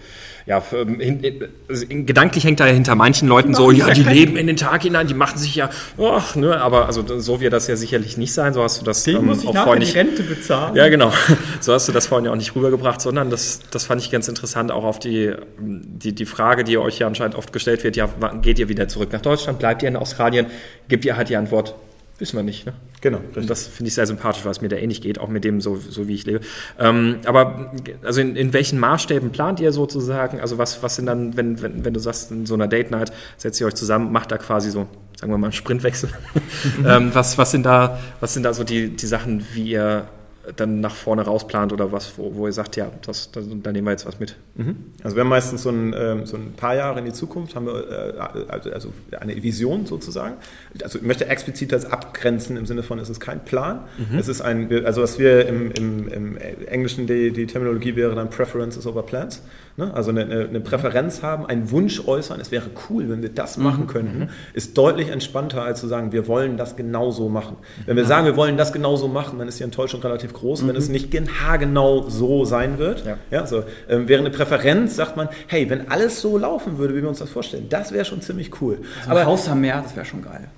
[0.44, 4.48] ja, ähm, hin, also gedanklich hängt da hinter manchen Leuten so, ja, die leben in
[4.48, 7.76] den Tag hinein, die machen sich ja, ach, ne, aber also so wird das ja
[7.76, 10.22] sicherlich nicht sein, so hast du das ähm, muss ich auch vorhin nicht, die Rente
[10.24, 10.74] bezahlen.
[10.74, 11.12] Ja, genau,
[11.61, 14.26] so hast du das vorhin ja auch nicht rübergebracht, sondern das, das fand ich ganz
[14.26, 18.09] interessant, auch auf die, die, die Frage, die euch ja anscheinend oft gestellt wird, ja,
[18.42, 20.46] geht ihr wieder zurück nach Deutschland, bleibt ihr in Australien,
[20.88, 21.76] gibt ihr halt die Antwort,
[22.18, 22.64] Wissen wir nicht.
[22.64, 22.72] Ne?
[23.02, 23.20] Genau.
[23.35, 25.61] Und das finde ich sehr sympathisch, weil es mir da ähnlich geht, auch mit dem,
[25.61, 26.40] so, so wie ich lebe.
[26.79, 30.40] Ähm, aber also in, in, welchen Maßstäben plant ihr sozusagen?
[30.40, 33.12] Also was, was sind dann, wenn, wenn, wenn du sagst, in so einer Date Night
[33.37, 36.09] setzt ihr euch zusammen, macht da quasi so, sagen wir mal, einen Sprintwechsel.
[36.87, 40.09] ähm, was, was, sind da, was sind da so die, die Sachen, wie ihr
[40.54, 43.87] dann nach vorne rausplant oder was, wo, wo ihr sagt, ja, das, das, da nehmen
[43.87, 44.37] wir jetzt was mit?
[44.54, 44.76] Mhm.
[45.02, 47.66] Also wir haben meistens so ein, ähm, so ein paar Jahre in die Zukunft, haben
[47.66, 50.37] wir äh, also, also eine Vision sozusagen.
[50.82, 53.80] Also ich möchte explizit das abgrenzen im Sinne von, es ist kein Plan.
[53.98, 54.18] Mhm.
[54.18, 58.30] Es ist ein, also was wir im, im, im Englischen, die, die Terminologie wäre dann
[58.30, 59.42] Preferences over Plans.
[59.78, 59.92] Ne?
[59.92, 63.64] Also eine, eine, Präferenz haben, einen Wunsch äußern, es wäre cool, wenn wir das mhm.
[63.64, 64.28] machen könnten, mhm.
[64.54, 67.56] ist deutlich entspannter, als zu sagen, wir wollen das genauso machen.
[67.84, 68.08] Wenn wir ja.
[68.08, 70.68] sagen, wir wollen das genauso machen, dann ist die Enttäuschung relativ groß, mhm.
[70.68, 73.04] wenn es nicht haargenau so sein wird.
[73.04, 73.18] Ja.
[73.30, 77.02] Ja, so, ähm, während eine Präferenz sagt man, hey, wenn alles so laufen würde, wie
[77.02, 78.78] wir uns das vorstellen, das wäre schon ziemlich cool.
[79.00, 80.48] Also Aber Haus am Meer, das wäre schon geil.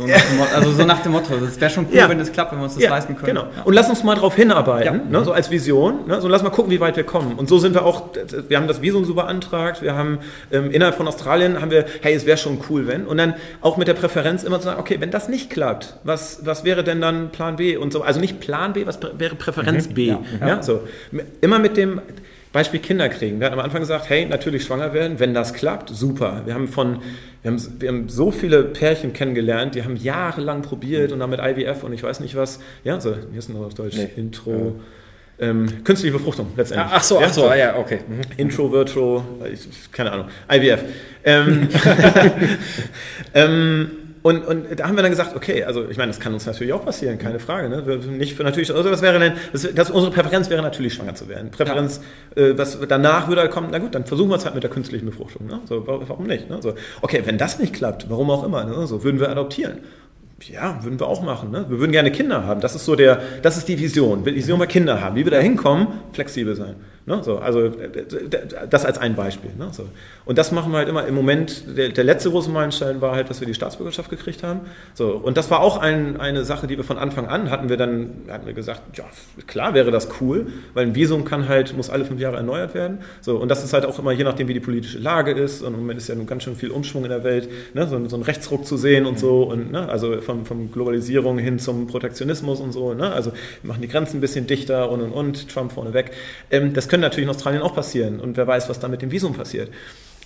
[0.00, 2.08] So Motto, also so nach dem Motto, es wäre schon cool, ja.
[2.08, 3.34] wenn es klappt, wenn wir uns das ja, leisten können.
[3.34, 3.42] Genau.
[3.54, 3.62] Ja.
[3.64, 6.06] Und lass uns mal darauf hinarbeiten, ne, so als Vision.
[6.06, 7.34] Ne, so lass mal gucken, wie weit wir kommen.
[7.38, 8.04] Und so sind wir auch,
[8.48, 12.14] wir haben das Visum so beantragt, wir haben ähm, innerhalb von Australien haben wir, hey,
[12.14, 13.06] es wäre schon cool, wenn.
[13.06, 16.46] Und dann auch mit der Präferenz immer zu sagen, okay, wenn das nicht klappt, was,
[16.46, 17.76] was wäre denn dann Plan B?
[17.76, 19.94] Und so, also nicht Plan B, was wäre Präferenz mhm.
[19.94, 20.14] B?
[20.40, 20.62] Ja.
[20.62, 20.80] so.
[21.40, 22.00] Immer mit dem,
[22.52, 23.38] Beispiel Kinder kriegen.
[23.38, 26.42] Wir hatten am Anfang gesagt, hey, natürlich schwanger werden, wenn das klappt, super.
[26.46, 27.00] Wir haben von,
[27.42, 31.40] wir haben, wir haben so viele Pärchen kennengelernt, die haben jahrelang probiert und dann mit
[31.40, 32.60] IVF und ich weiß nicht was.
[32.82, 34.08] Ja, so, hier ist noch auf Deutsch, nee.
[34.16, 34.76] Intro.
[35.38, 35.48] Ja.
[35.48, 36.90] Ähm, künstliche Befruchtung letztendlich.
[36.92, 38.00] Ach so, ach so, ja, ja okay.
[38.06, 38.20] Mhm.
[38.36, 40.84] Intro, Virtual, ich, keine Ahnung, IVF.
[41.24, 41.68] Ähm,
[43.34, 43.90] ähm,
[44.22, 46.72] und, und da haben wir dann gesagt, okay, also ich meine, das kann uns natürlich
[46.74, 47.70] auch passieren, keine Frage.
[47.70, 47.82] Ne?
[48.18, 51.28] Nicht für natürlich, also was wäre denn, das, das, unsere Präferenz wäre natürlich schwanger zu
[51.28, 51.50] werden.
[51.50, 52.00] Präferenz,
[52.36, 52.42] ja.
[52.42, 55.06] äh, was danach würde kommen, na gut, dann versuchen wir es halt mit der künstlichen
[55.06, 55.46] Befruchtung.
[55.46, 55.60] Ne?
[55.64, 56.50] So, warum nicht?
[56.50, 56.58] Ne?
[56.60, 58.86] So, okay, wenn das nicht klappt, warum auch immer, ne?
[58.86, 59.78] so würden wir adoptieren.
[60.48, 61.50] Ja, würden wir auch machen.
[61.50, 61.66] Ne?
[61.68, 62.60] Wir würden gerne Kinder haben.
[62.60, 64.24] Das ist so der, das ist die Vision.
[64.24, 65.16] Vision, wir Kinder haben.
[65.16, 66.76] Wie wir da hinkommen, flexibel sein.
[67.10, 67.24] Ne?
[67.24, 67.72] So, also
[68.70, 69.50] das als ein Beispiel.
[69.58, 69.68] Ne?
[69.72, 69.88] So.
[70.24, 71.76] Und das machen wir halt immer im Moment.
[71.76, 74.60] Der, der, letzte große Meilenstein war halt, dass wir die Staatsbürgerschaft gekriegt haben.
[74.94, 77.76] So, und das war auch ein, eine Sache, die wir von Anfang an hatten wir
[77.76, 79.04] dann hatten wir gesagt, ja
[79.48, 82.98] klar wäre das cool, weil ein Visum kann halt muss alle fünf Jahre erneuert werden.
[83.22, 85.62] So, und das ist halt auch immer je nachdem, wie die politische Lage ist.
[85.62, 87.88] Und im Moment ist ja nun ganz schön viel Umschwung in der Welt, ne?
[87.88, 89.88] so, so einen Rechtsruck zu sehen und so und ne?
[89.88, 92.94] also von, von Globalisierung hin zum Protektionismus und so.
[92.94, 93.10] Ne?
[93.10, 96.12] Also wir machen die Grenzen ein bisschen dichter und und und Trump vorneweg.
[96.50, 98.20] Ähm, das können natürlich in Australien auch passieren.
[98.20, 99.70] Und wer weiß, was da mit dem Visum passiert.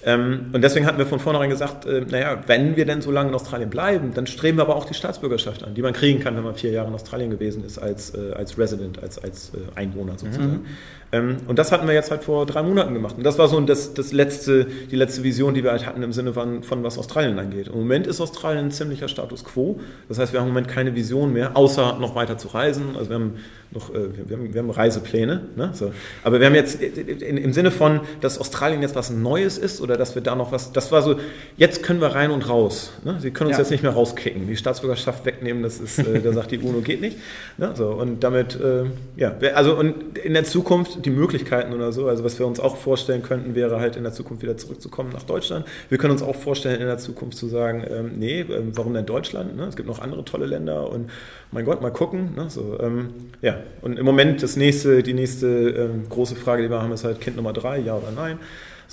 [0.06, 3.30] Ähm, und deswegen hatten wir von vornherein gesagt, äh, naja, wenn wir denn so lange
[3.30, 6.36] in Australien bleiben, dann streben wir aber auch die Staatsbürgerschaft an, die man kriegen kann,
[6.36, 9.78] wenn man vier Jahre in Australien gewesen ist als, äh, als Resident, als, als äh,
[9.78, 10.52] Einwohner sozusagen.
[10.52, 10.66] Mhm.
[11.14, 13.16] Ähm, und das hatten wir jetzt halt vor drei Monaten gemacht.
[13.16, 16.12] Und das war so das, das letzte, die letzte Vision, die wir halt hatten im
[16.12, 17.68] Sinne von, von was Australien angeht.
[17.68, 19.78] Im Moment ist Australien ein ziemlicher Status quo.
[20.08, 22.96] Das heißt, wir haben im Moment keine Vision mehr, außer noch weiter zu reisen.
[22.96, 23.34] Also wir haben
[23.74, 25.42] noch, äh, wir, haben, wir haben Reisepläne.
[25.56, 25.70] Ne?
[25.72, 25.92] So.
[26.22, 29.96] Aber wir haben jetzt in, im Sinne von, dass Australien jetzt was Neues ist oder
[29.96, 31.16] dass wir da noch was, das war so,
[31.56, 32.92] jetzt können wir rein und raus.
[33.04, 33.16] Ne?
[33.20, 33.62] Sie können uns ja.
[33.62, 34.46] jetzt nicht mehr rauskicken.
[34.46, 37.18] Die Staatsbürgerschaft wegnehmen, das ist, äh, da sagt die UNO, geht nicht.
[37.58, 37.72] Ne?
[37.74, 38.84] So, und damit, äh,
[39.16, 42.76] ja, also und in der Zukunft die Möglichkeiten oder so, also was wir uns auch
[42.76, 45.66] vorstellen könnten, wäre halt in der Zukunft wieder zurückzukommen nach Deutschland.
[45.88, 49.06] Wir können uns auch vorstellen, in der Zukunft zu sagen, ähm, nee, ähm, warum denn
[49.06, 49.56] Deutschland?
[49.56, 49.64] Ne?
[49.64, 51.10] Es gibt noch andere tolle Länder und
[51.50, 52.34] mein Gott, mal gucken.
[52.36, 52.46] Ne?
[52.48, 53.08] So, ähm,
[53.42, 57.04] ja, und im Moment das nächste, die nächste ähm, große Frage, die wir haben, ist
[57.04, 58.38] halt Kind Nummer drei, ja oder nein.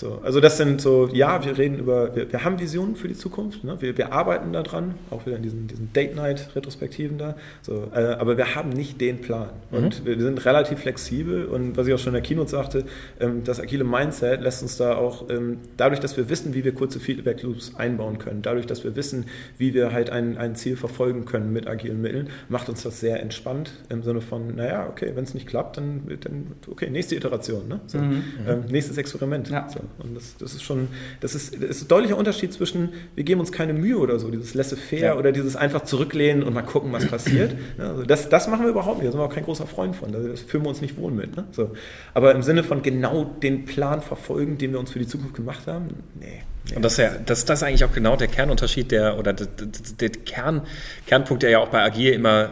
[0.02, 3.14] So, also das sind so, ja, wir reden über, wir, wir haben Visionen für die
[3.14, 3.78] Zukunft, ne?
[3.82, 8.56] wir, wir arbeiten daran, auch wieder in diesen, diesen Date-Night-Retrospektiven da, so, äh, aber wir
[8.56, 10.06] haben nicht den Plan und mhm.
[10.08, 12.86] wir, wir, sind relativ flexibel und was ich auch schon in der Keynote sagte,
[13.20, 16.74] ähm, das agile Mindset lässt uns da auch, ähm, dadurch, dass wir wissen, wie wir
[16.74, 19.26] kurze Feedback-Loops einbauen können, dadurch, dass wir wissen,
[19.60, 23.22] wie wir halt ein, ein Ziel verfolgen können mit agilen Mitteln, macht uns das sehr
[23.22, 27.68] entspannt im Sinne von, naja, okay, wenn es nicht klappt, dann, dann okay, nächste Iteration,
[27.68, 27.82] ne?
[27.86, 28.24] so, mhm.
[28.48, 29.48] ähm, nächstes Experiment.
[29.52, 29.70] Ja.
[29.70, 29.82] So.
[30.00, 30.88] Und das, das ist schon,
[31.20, 34.30] das ist, das ist ein deutlicher Unterschied zwischen, wir geben uns keine Mühe oder so,
[34.30, 35.16] dieses laissez-faire ja.
[35.18, 37.56] oder dieses einfach zurücklehnen und mal gucken, was passiert.
[37.82, 40.12] Also das, das machen wir überhaupt nicht, da sind wir auch kein großer Freund von,
[40.12, 41.36] das fühlen wir uns nicht wohl mit.
[41.36, 41.46] Ne?
[41.52, 41.72] So.
[42.14, 45.68] Aber im Sinne von genau den Plan verfolgen, den wir uns für die Zukunft gemacht
[45.68, 45.88] haben,
[46.20, 46.44] nee.
[46.70, 46.76] Nee.
[46.76, 49.48] Und das ist ja, das, das ist eigentlich auch genau der Kernunterschied, der, oder der,
[49.48, 50.62] der, der Kern,
[51.08, 52.52] Kernpunkt, der ja auch bei Agil immer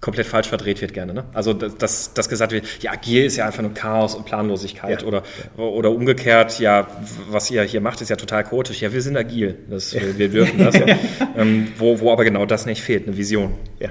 [0.00, 1.12] komplett falsch verdreht wird gerne.
[1.12, 1.24] Ne?
[1.32, 5.08] Also dass, dass gesagt wird, ja, agil ist ja einfach nur Chaos und Planlosigkeit ja,
[5.08, 5.22] oder,
[5.56, 5.62] ja.
[5.62, 6.86] oder umgekehrt, ja,
[7.28, 8.80] was ihr hier macht, ist ja total chaotisch.
[8.80, 10.76] Ja, wir sind agil, das, wir, wir dürfen das.
[11.36, 13.54] ähm, wo, wo aber genau das nicht fehlt, eine Vision.
[13.80, 13.90] Ja.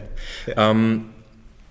[0.56, 1.10] Ähm,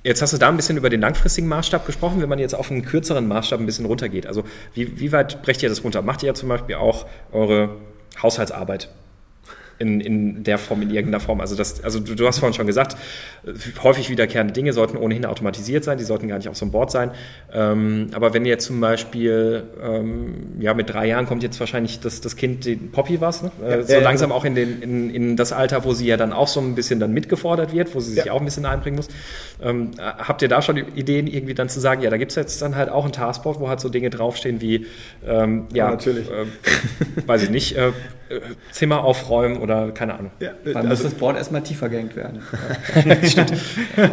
[0.06, 2.70] Jetzt hast du da ein bisschen über den langfristigen Maßstab gesprochen, wenn man jetzt auf
[2.70, 4.28] einen kürzeren Maßstab ein bisschen runtergeht.
[4.28, 6.00] Also wie, wie weit brecht ihr das runter?
[6.00, 7.70] Macht ihr ja zum Beispiel auch eure
[8.22, 8.88] Haushaltsarbeit
[9.78, 11.40] in, in der Form, in irgendeiner Form.
[11.40, 12.96] Also, das, also du, du hast vorhin schon gesagt,
[13.82, 16.90] häufig wiederkehrende Dinge sollten ohnehin automatisiert sein, die sollten gar nicht auf so einem Board
[16.90, 17.10] sein.
[17.52, 22.20] Ähm, aber wenn jetzt zum Beispiel, ähm, ja, mit drei Jahren kommt jetzt wahrscheinlich das,
[22.20, 23.50] das Kind, die Poppy was, ne?
[23.64, 24.36] äh, so ja, langsam ja.
[24.36, 27.00] auch in, den, in, in das Alter, wo sie ja dann auch so ein bisschen
[27.00, 28.32] dann mitgefordert wird, wo sie sich ja.
[28.32, 29.08] auch ein bisschen einbringen muss.
[29.62, 32.60] Ähm, habt ihr da schon Ideen, irgendwie dann zu sagen, ja, da gibt es jetzt
[32.62, 34.86] dann halt auch ein Taskboard, wo halt so Dinge draufstehen wie,
[35.26, 36.28] ähm, ja, natürlich.
[36.28, 36.46] Äh,
[37.26, 37.92] weiß ich nicht, äh,
[38.72, 40.30] Zimmer aufräumen oder keine Ahnung.
[40.40, 42.40] Ja, Dann also, muss das Board erstmal tiefer gehängt werden.
[43.24, 43.52] Stimmt.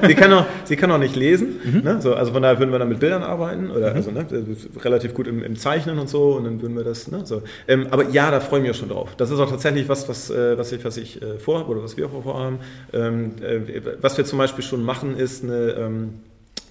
[0.07, 1.59] sie, kann auch, sie kann auch nicht lesen.
[1.63, 1.81] Mhm.
[1.81, 2.01] Ne?
[2.01, 3.95] So, also von daher würden wir dann mit Bildern arbeiten oder mhm.
[3.95, 4.25] also ne,
[4.81, 7.09] relativ gut im, im, Zeichnen und so und dann würden wir das.
[7.11, 7.43] Ne, so.
[7.67, 9.15] Ähm, aber ja, da freue ich mich schon drauf.
[9.15, 11.95] Das ist auch tatsächlich was, was, äh, was ich, was ich äh, vorhabe oder was
[11.95, 12.59] wir vorhaben.
[12.91, 15.75] Ähm, äh, was wir zum Beispiel schon machen, ist eine.
[15.77, 16.13] Ähm,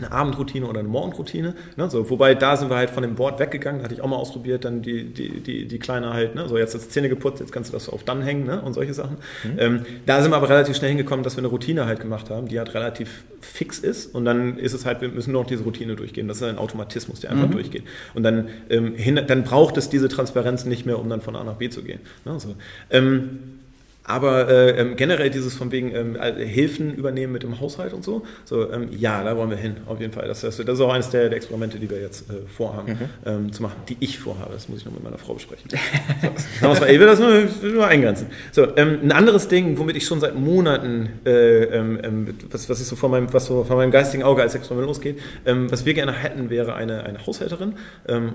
[0.04, 1.54] eine Abendroutine oder eine Morgenroutine.
[1.76, 1.90] Ne?
[1.90, 4.16] So, wobei da sind wir halt von dem Board weggegangen, da hatte ich auch mal
[4.16, 6.48] ausprobiert, dann die, die, die, die Kleine halt, ne?
[6.48, 8.60] so jetzt ist Zähne geputzt, jetzt kannst du das auf dann hängen ne?
[8.62, 9.16] und solche Sachen.
[9.44, 9.58] Mhm.
[9.58, 12.48] Ähm, da sind wir aber relativ schnell hingekommen, dass wir eine Routine halt gemacht haben,
[12.48, 15.64] die halt relativ fix ist und dann ist es halt, wir müssen nur noch diese
[15.64, 16.28] Routine durchgehen.
[16.28, 17.52] Das ist ein Automatismus, der einfach mhm.
[17.52, 17.84] durchgeht.
[18.14, 21.44] Und dann, ähm, hin, dann braucht es diese Transparenz nicht mehr, um dann von A
[21.44, 22.00] nach B zu gehen.
[22.24, 22.38] Ne?
[22.38, 22.54] So.
[22.90, 23.61] Ähm,
[24.04, 28.22] aber äh, ähm, generell dieses von wegen ähm, Hilfen übernehmen mit dem Haushalt und so,
[28.44, 30.26] so ähm, ja, da wollen wir hin, auf jeden Fall.
[30.26, 32.98] Das, das, das ist auch eines der, der, Experimente, die wir jetzt äh, vorhaben, mhm.
[33.24, 34.52] ähm, zu machen, die ich vorhabe.
[34.52, 35.70] Das muss ich noch mit meiner Frau besprechen.
[36.60, 38.26] so, ich will das nur, nur eingrenzen.
[38.50, 42.88] So, ähm, ein anderes Ding, womit ich schon seit Monaten, äh, ähm, was, was, ist
[42.88, 46.12] so von meinem, was so von meinem geistigen Auge als Experiment losgeht, was wir gerne
[46.12, 47.74] hätten, wäre eine, eine Haushälterin,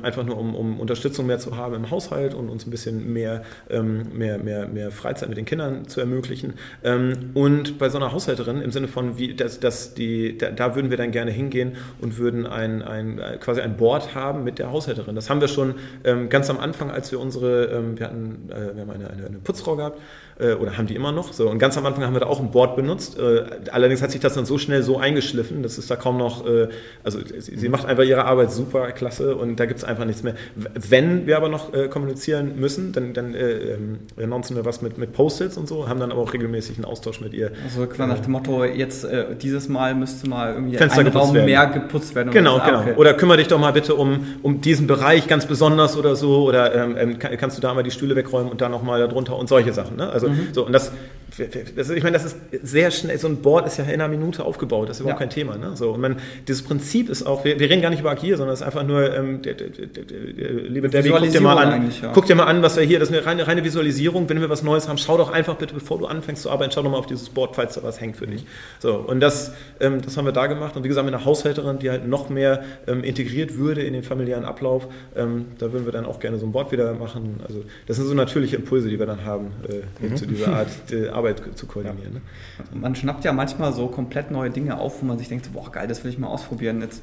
[0.01, 3.43] einfach nur um, um Unterstützung mehr zu haben im Haushalt und uns ein bisschen mehr,
[3.69, 6.53] mehr, mehr, mehr Freizeit mit den Kindern Kindern zu ermöglichen.
[6.83, 10.75] Ähm, und bei so einer Haushälterin im Sinne von, wie, dass, dass die, da, da,
[10.75, 14.71] würden wir dann gerne hingehen und würden ein, ein, quasi ein Board haben mit der
[14.71, 15.15] Haushälterin.
[15.15, 18.75] Das haben wir schon ähm, ganz am Anfang, als wir unsere, ähm, wir hatten, äh,
[18.75, 19.99] wir haben eine, eine, eine Putzfrau gehabt,
[20.39, 21.33] äh, oder haben die immer noch.
[21.33, 23.17] So, und ganz am Anfang haben wir da auch ein Board benutzt.
[23.17, 26.45] Äh, allerdings hat sich das dann so schnell so eingeschliffen, dass es da kaum noch,
[26.45, 26.67] äh,
[27.03, 30.23] also sie, sie, macht einfach ihre Arbeit super, klasse und da gibt es einfach nichts
[30.23, 30.35] mehr.
[30.55, 33.77] Wenn wir aber noch äh, kommunizieren müssen, dann, dann äh,
[34.21, 35.13] announcen wir was mit, mit
[35.47, 37.51] Post-its und so, haben dann aber auch regelmäßig einen Austausch mit ihr.
[37.63, 41.33] Also klar nach dem Motto, jetzt äh, dieses Mal müsste mal irgendwie Fenster ein Raum
[41.33, 41.45] werden.
[41.45, 42.31] mehr geputzt werden.
[42.31, 42.81] Genau, genau.
[42.81, 42.93] Okay.
[42.95, 46.75] Oder kümmere dich doch mal bitte um, um diesen Bereich ganz besonders oder so oder
[46.75, 49.73] ähm, ähm kannst du da mal die Stühle wegräumen und dann nochmal darunter und solche
[49.73, 49.97] Sachen.
[49.97, 50.09] Ne?
[50.09, 50.49] Also mhm.
[50.51, 50.91] so und das,
[51.37, 54.89] ich meine, das ist sehr schnell, so ein Board ist ja in einer Minute aufgebaut,
[54.89, 55.25] das ist überhaupt ja.
[55.25, 55.57] kein Thema.
[55.57, 55.75] Ne?
[55.75, 58.53] So, und man, dieses Prinzip ist auch, wir, wir reden gar nicht über Agil, sondern
[58.53, 62.11] es ist einfach nur, ähm, der, der, der, liebe Debbie, guck dir mal an, ja.
[62.13, 64.49] guck dir mal an, was wir hier, das ist eine reine, reine, Visualisierung, wenn wir
[64.49, 66.97] was Neues haben, schau doch einfach bitte, bevor du anfängst zu arbeiten, schau doch mal
[66.97, 68.45] auf dieses Board, falls da was hängt für dich.
[68.79, 71.79] So, und das, ähm, das haben wir da gemacht und wie gesagt, mit einer Haushälterin,
[71.79, 75.91] die halt noch mehr ähm, integriert würde in den familiären Ablauf, ähm, da würden wir
[75.91, 77.41] dann auch gerne so ein Board wieder machen.
[77.47, 80.15] Also das sind so natürliche Impulse, die wir dann haben äh, mhm.
[80.15, 82.21] zu dieser Art äh, Arbeit zu koordinieren.
[82.57, 82.63] Ja.
[82.73, 82.79] Ne?
[82.79, 85.87] Man schnappt ja manchmal so komplett neue Dinge auf, wo man sich denkt, boah geil,
[85.87, 86.81] das will ich mal ausprobieren.
[86.81, 87.01] Jetzt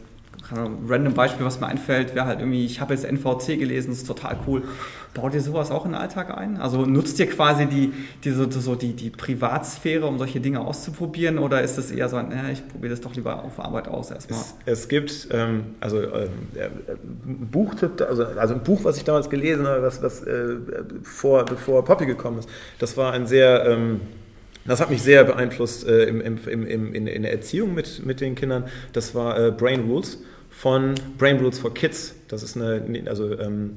[0.53, 4.07] random Beispiel, was mir einfällt, wäre halt irgendwie, ich habe jetzt NVC gelesen, das ist
[4.07, 4.62] total cool.
[5.14, 6.57] Baut ihr sowas auch in den Alltag ein?
[6.61, 7.92] Also nutzt ihr quasi die,
[8.25, 11.38] die, so, so die, die Privatsphäre, um solche Dinge auszuprobieren?
[11.38, 14.40] Oder ist es eher so, naja, ich probiere das doch lieber auf Arbeit aus erstmal?
[14.40, 16.31] Es, es gibt, ähm, also ähm,
[17.27, 20.57] ein Buchtipp, also, also ein Buch, was ich damals gelesen habe, was, was äh,
[21.03, 23.64] vor, bevor Poppy gekommen ist, das war ein sehr...
[23.66, 24.01] Ähm,
[24.66, 28.20] das hat mich sehr beeinflusst äh, im, im, im, in, in, der Erziehung mit, mit
[28.20, 28.64] den Kindern.
[28.92, 32.14] Das war äh, Brain Rules von Brain Rules for Kids.
[32.29, 33.77] Das ist eine, also ähm,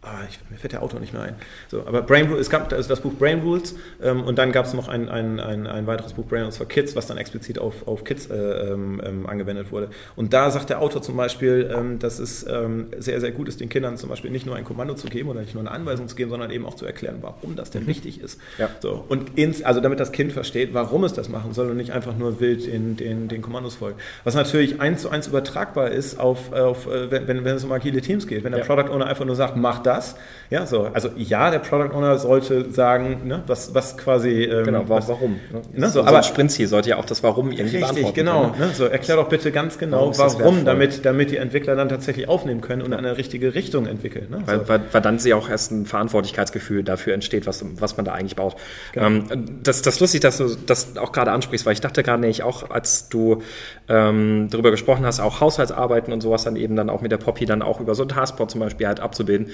[0.00, 1.34] Ah, ich, mir fällt der Autor nicht mehr ein.
[1.66, 4.72] So, aber Brain es gab also das Buch Brain Rules ähm, und dann gab es
[4.72, 7.88] noch ein, ein, ein, ein, weiteres Buch Brain Rules for Kids, was dann explizit auf,
[7.88, 9.90] auf Kids äh, ähm, ähm, angewendet wurde.
[10.14, 13.60] Und da sagt der Autor zum Beispiel, ähm, dass es ähm, sehr, sehr gut ist,
[13.60, 16.06] den Kindern zum Beispiel nicht nur ein Kommando zu geben oder nicht nur eine Anweisung
[16.06, 17.88] zu geben, sondern eben auch zu erklären, warum das denn mhm.
[17.88, 18.40] wichtig ist.
[18.56, 18.70] Ja.
[18.78, 21.90] So, und ins, also damit das Kind versteht, warum es das machen soll und nicht
[21.90, 24.00] einfach nur wild in den, den Kommandos folgt.
[24.22, 28.00] Was natürlich eins zu eins übertragbar ist auf, auf äh, wenn, wenn es um agile
[28.00, 28.44] Teams geht.
[28.44, 28.66] Wenn der ja.
[28.66, 30.14] Product Owner einfach nur sagt, mach das, das.
[30.50, 30.88] Ja, so.
[30.94, 34.44] Also ja, der Product Owner sollte sagen, ne, was, was quasi.
[34.44, 35.32] Ähm, genau, was, warum.
[35.52, 35.60] Ne?
[35.74, 38.54] ne so, so aber ein Sprintziel sollte ja auch das Warum irgendwie richtig, genau.
[38.58, 38.70] Ne?
[38.72, 42.62] So, erklär doch bitte ganz genau, warum, warum damit, damit die Entwickler dann tatsächlich aufnehmen
[42.62, 44.28] können und in eine richtige Richtung entwickeln.
[44.30, 44.42] Ne?
[44.46, 44.68] Weil, so.
[44.68, 48.36] weil, weil, dann sie auch erst ein Verantwortlichkeitsgefühl dafür entsteht, was, was man da eigentlich
[48.36, 48.56] baut.
[48.92, 49.06] Genau.
[49.06, 52.20] Ähm, das, das ist lustig, dass du das auch gerade ansprichst, weil ich dachte gerade
[52.20, 53.42] nämlich auch, als du
[53.88, 57.44] ähm, darüber gesprochen hast, auch Haushaltsarbeiten und sowas dann eben dann auch mit der Poppy
[57.44, 59.48] dann auch über so ein Taskboard zum Beispiel halt abzubilden.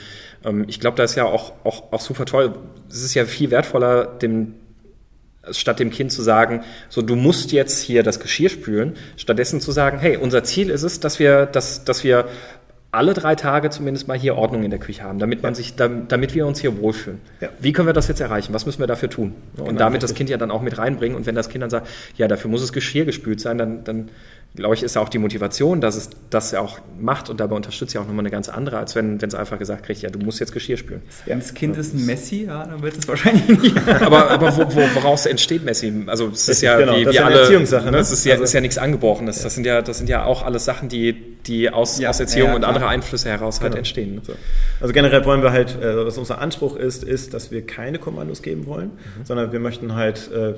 [0.44, 2.54] Ähm, ich glaube, da ist ja auch auch, auch super toll.
[2.88, 4.54] Es ist ja viel wertvoller, dem,
[5.50, 9.72] statt dem Kind zu sagen, so du musst jetzt hier das Geschirr spülen, stattdessen zu
[9.72, 12.26] sagen, hey, unser Ziel ist es, dass wir, dass, dass wir
[12.94, 16.34] alle drei Tage zumindest mal hier Ordnung in der Küche haben, damit man sich, damit
[16.34, 17.20] wir uns hier wohlfühlen.
[17.40, 17.48] Ja.
[17.58, 18.54] Wie können wir das jetzt erreichen?
[18.54, 19.34] Was müssen wir dafür tun?
[19.56, 20.10] Und genau, damit richtig.
[20.10, 21.16] das Kind ja dann auch mit reinbringen.
[21.16, 24.10] Und wenn das Kind dann sagt, ja, dafür muss das Geschirr gespült sein, dann, dann
[24.54, 28.00] glaube ich, ist auch die Motivation, dass es das auch macht und dabei unterstützt ja
[28.00, 30.52] auch nochmal eine ganz andere, als wenn es einfach gesagt kriegt, ja, du musst jetzt
[30.52, 31.02] Geschirr spülen.
[31.26, 33.76] Wenn das Kind ist ein Messi, ja, dann wird es wahrscheinlich nicht.
[34.00, 35.92] aber aber wo, wo, woraus entsteht Messi?
[36.06, 37.92] Also es ist ja genau, wie, wie alle, Erziehungssache, ne?
[37.98, 39.42] das ist ja, also, ist ja nichts Angebrochenes.
[39.42, 42.50] Das sind ja, das sind ja auch alles Sachen, die, die aus, ja, aus Erziehung
[42.50, 43.78] ja, und andere Einflüsse heraus halt genau.
[43.78, 44.14] entstehen.
[44.16, 44.20] Ne?
[44.24, 44.34] So.
[44.80, 48.42] Also generell wollen wir halt, äh, was unser Anspruch ist, ist, dass wir keine Kommandos
[48.42, 49.24] geben wollen, mhm.
[49.24, 50.54] sondern wir möchten halt, äh,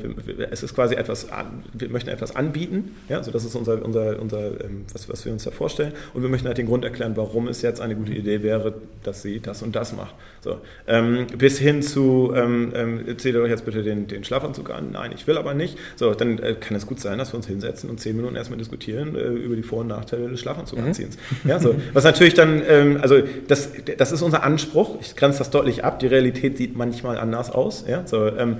[0.51, 1.27] es ist quasi etwas,
[1.72, 5.33] wir möchten etwas anbieten, ja, so das ist unser, unser, unser ähm, was, was wir
[5.33, 5.92] uns da vorstellen.
[6.14, 9.22] Und wir möchten halt den Grund erklären, warum es jetzt eine gute Idee wäre, dass
[9.22, 10.14] sie das und das macht.
[10.40, 14.92] So, ähm, bis hin zu, ähm, ähm, zählt euch jetzt bitte den, den Schlafanzug an.
[14.92, 15.77] Nein, ich will aber nicht.
[15.96, 18.59] So, dann äh, kann es gut sein, dass wir uns hinsetzen und zehn Minuten erstmal
[18.59, 20.40] diskutieren äh, über die Vor- und Nachteile des
[20.76, 21.16] Schlafanzuganziehens.
[21.44, 21.50] Mhm.
[21.50, 23.16] Ja, so, was natürlich dann, ähm, also
[23.48, 24.98] das, das ist unser Anspruch.
[25.00, 25.98] Ich grenze das deutlich ab.
[25.98, 27.84] Die Realität sieht manchmal anders aus.
[27.88, 28.58] Ja, so, ähm,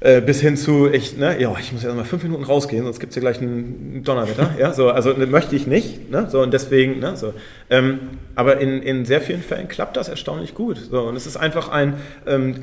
[0.00, 3.00] äh, bis hin zu, ich, ne, ja, ich muss ja mal fünf Minuten rausgehen, sonst
[3.00, 4.54] gibt es hier gleich ein Donnerwetter.
[4.58, 6.10] ja, so, also ne, möchte ich nicht.
[6.10, 7.32] Ne, so, und deswegen, ne, so.
[7.70, 10.76] Ähm, aber in, in sehr vielen Fällen klappt das erstaunlich gut.
[10.76, 11.94] So, und es ist einfach ein,
[12.26, 12.56] ähm,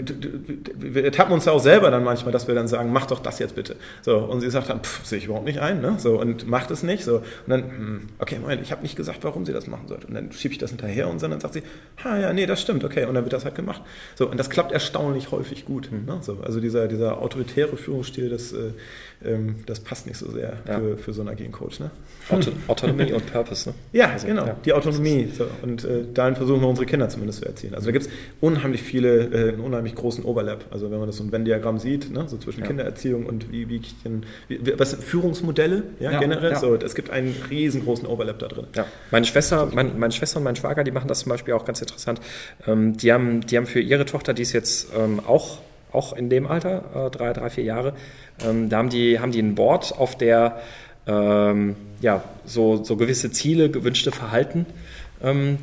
[0.76, 3.40] wir tappen uns ja auch selber dann manchmal, dass wir dann sagen, mach doch das
[3.40, 3.76] jetzt bitte.
[4.02, 5.96] So, und sie sagt dann, pff, sehe ich überhaupt nicht ein, ne?
[5.98, 7.04] So, und macht es nicht.
[7.04, 10.08] So, und dann, hm, okay, Moment, ich habe nicht gesagt, warum sie das machen sollte.
[10.08, 11.64] Und dann schiebe ich das hinterher und dann sagt sie,
[12.04, 13.06] ah ja, nee, das stimmt, okay.
[13.06, 13.82] Und dann wird das halt gemacht.
[14.16, 15.92] So, und das klappt erstaunlich häufig gut.
[15.92, 16.06] Mhm.
[16.06, 16.18] Ne?
[16.22, 18.72] So, also dieser, dieser autoritäre Führungsstil, das, äh,
[19.26, 20.80] ähm, das passt nicht so sehr ja.
[20.80, 21.80] für, für so einen agilen Coach.
[21.80, 21.92] Ne?
[22.30, 23.76] Auto Autonomie und Purpose, ne?
[23.94, 24.56] Ja, also, genau, ja.
[24.66, 25.30] die Autonomie.
[25.36, 27.74] So, und äh, dahin versuchen wir unsere Kinder zumindest zu erziehen.
[27.74, 30.66] Also da gibt es unheimlich viele, äh, einen unheimlich großen Overlap.
[30.72, 32.28] Also wenn man das so ein Venn-Diagramm sieht, ne?
[32.28, 32.68] so zwischen ja.
[32.68, 36.56] Kindererziehung und wie, wie, ich den, wie was Führungsmodelle ja, generell.
[36.56, 38.66] So, es gibt einen riesengroßen Overlap da drin.
[39.12, 41.82] Meine Schwester, mein, meine Schwester und mein Schwager, die machen das zum Beispiel auch ganz
[41.82, 42.22] interessant.
[42.68, 45.60] Ähm, die, haben, die haben für ihre Tochter, die ist jetzt ähm, auch
[45.92, 47.94] auch in dem Alter, äh, drei, drei, vier Jahre.
[48.46, 50.62] Ähm, da haben die, haben die ein Board, auf der
[51.08, 54.66] ähm, ja, so, so gewisse Ziele, gewünschte Verhalten
[55.24, 55.58] ähm,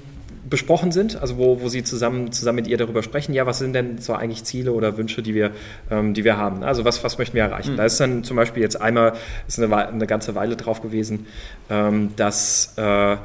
[0.49, 3.73] besprochen sind, also wo, wo Sie zusammen, zusammen mit ihr darüber sprechen, ja, was sind
[3.75, 5.51] denn so eigentlich Ziele oder Wünsche, die wir,
[5.91, 6.63] ähm, die wir haben?
[6.63, 7.73] Also was, was möchten wir erreichen?
[7.73, 7.77] Mhm.
[7.77, 9.15] Da ist dann zum Beispiel jetzt einmal,
[9.47, 11.27] ist eine, eine ganze Weile drauf gewesen,
[11.71, 13.17] ähm, dass äh,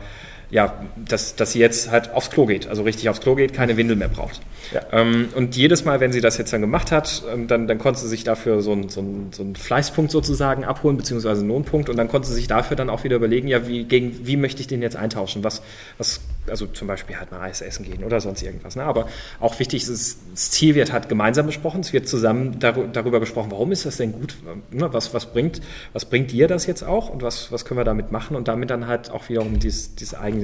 [0.54, 3.76] ja, dass, dass sie jetzt halt aufs Klo geht, also richtig aufs Klo geht, keine
[3.76, 4.40] Windel mehr braucht.
[4.72, 4.82] Ja.
[4.92, 8.00] Ähm, und jedes Mal, wenn sie das jetzt dann gemacht hat, ähm, dann, dann konnte
[8.00, 11.90] sie sich dafür so einen so so ein Fleißpunkt sozusagen abholen, beziehungsweise einen Lohnpunkt.
[11.90, 14.62] Und dann konnte sie sich dafür dann auch wieder überlegen, ja, wie, gegen, wie möchte
[14.62, 15.44] ich den jetzt eintauschen?
[15.44, 15.64] Was,
[15.98, 18.76] was, also zum Beispiel halt mal Eis essen gehen oder sonst irgendwas.
[18.76, 18.84] Ne?
[18.84, 19.08] Aber
[19.40, 23.72] auch wichtig ist, das Ziel wird halt gemeinsam besprochen, es wird zusammen darüber gesprochen, warum
[23.72, 24.36] ist das denn gut?
[24.70, 24.94] Ne?
[24.94, 25.62] Was, was, bringt,
[25.94, 28.36] was bringt dir das jetzt auch und was, was können wir damit machen?
[28.36, 30.43] Und damit dann halt auch wiederum dieses, dieses eigene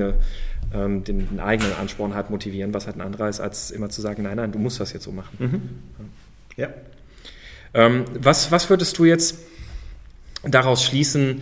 [0.73, 4.01] ähm, den, den, eigenen Ansporn halt motivieren, was halt ein anderer ist, als immer zu
[4.01, 5.37] sagen, nein, nein, du musst das jetzt so machen.
[5.39, 5.61] Mhm.
[6.55, 6.69] Ja.
[7.73, 9.39] Ähm, was, was würdest du jetzt
[10.43, 11.41] daraus schließen,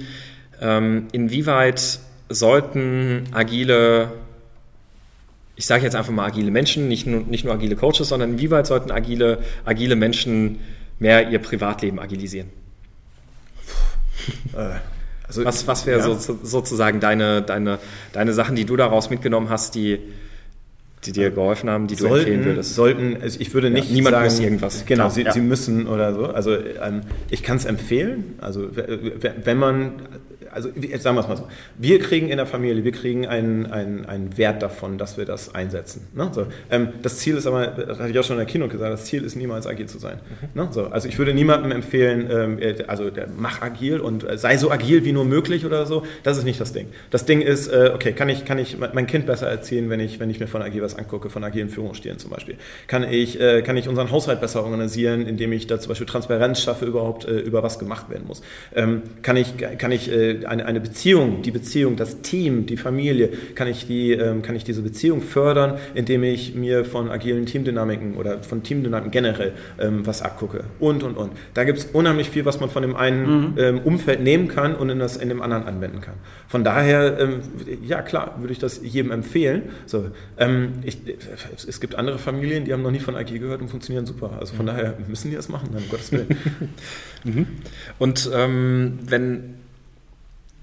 [0.62, 4.12] ähm, inwieweit sollten agile,
[5.56, 8.68] ich sage jetzt einfach mal agile Menschen, nicht nur, nicht nur agile Coaches, sondern inwieweit
[8.68, 10.60] sollten agile, agile Menschen
[11.00, 12.50] mehr ihr Privatleben agilisieren?
[15.28, 16.16] Also, was was wäre ja.
[16.16, 17.80] so, sozusagen deine, deine,
[18.14, 20.00] deine Sachen, die du daraus mitgenommen hast, die,
[21.04, 22.76] die dir geholfen haben, die du sollten, empfehlen würdest?
[22.76, 24.86] Sollten, also ich würde nicht ja, niemand sagen, muss irgendwas.
[24.86, 25.34] Genau, sie, ja.
[25.34, 26.28] sie müssen oder so.
[26.28, 28.36] Also ähm, ich kann es empfehlen.
[28.40, 29.94] Also wenn man
[30.52, 34.06] also sagen wir es mal so, wir kriegen in der Familie, wir kriegen einen, einen,
[34.06, 36.08] einen Wert davon, dass wir das einsetzen.
[36.14, 36.30] Ne?
[36.32, 38.92] So, ähm, das Ziel ist aber, das hatte ich auch schon in der Kino gesagt,
[38.92, 40.20] das Ziel ist niemals agil zu sein.
[40.54, 40.62] Mhm.
[40.62, 40.68] Ne?
[40.72, 44.72] So, also ich würde niemandem empfehlen, ähm, äh, also mach agil und äh, sei so
[44.72, 46.88] agil wie nur möglich oder so, das ist nicht das Ding.
[47.10, 50.20] Das Ding ist, äh, okay, kann ich, kann ich mein Kind besser erziehen, wenn ich,
[50.20, 52.56] wenn ich mir von agil was angucke, von agilen Führungsstilen zum Beispiel.
[52.88, 56.62] Kann ich, äh, kann ich unseren Haushalt besser organisieren, indem ich da zum Beispiel Transparenz
[56.62, 58.42] schaffe überhaupt, äh, über was gemacht werden muss.
[58.76, 60.12] Ähm, kann ich, kann ich
[60.48, 64.64] eine, eine Beziehung, die Beziehung, das Team, die Familie, kann ich, die, ähm, kann ich
[64.64, 70.22] diese Beziehung fördern, indem ich mir von agilen Teamdynamiken oder von Teamdynamiken generell ähm, was
[70.22, 71.32] abgucke und, und, und.
[71.54, 73.54] Da gibt es unheimlich viel, was man von dem einen mhm.
[73.58, 76.16] ähm, Umfeld nehmen kann und in, das, in dem anderen anwenden kann.
[76.48, 77.40] Von daher, ähm,
[77.86, 79.64] ja klar, würde ich das jedem empfehlen.
[79.86, 81.00] So, ähm, ich,
[81.68, 84.38] es gibt andere Familien, die haben noch nie von agil gehört und funktionieren super.
[84.40, 84.70] Also von mhm.
[84.70, 86.28] daher müssen die das machen, um Gottes Willen.
[87.24, 87.48] mhm.
[88.00, 89.67] Und ähm, wenn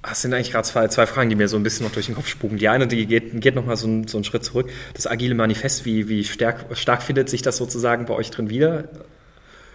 [0.07, 2.15] das sind eigentlich gerade zwei, zwei Fragen, die mir so ein bisschen noch durch den
[2.15, 2.59] Kopf spuken.
[2.59, 4.71] Die eine, die geht, geht nochmal so, so einen Schritt zurück.
[4.93, 8.85] Das agile Manifest, wie, wie stark, stark findet sich das sozusagen bei euch drin wieder?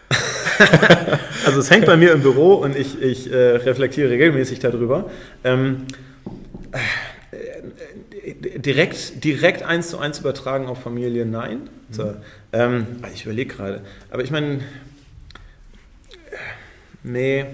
[1.46, 5.10] also es hängt bei mir im Büro und ich, ich äh, reflektiere regelmäßig darüber.
[5.44, 5.86] Ähm,
[6.72, 11.70] äh, direkt, direkt eins zu eins übertragen auf Familie, nein.
[11.90, 12.16] So, mhm.
[12.54, 13.82] ähm, ich überlege gerade.
[14.12, 14.60] Aber ich meine,
[17.04, 17.46] nee.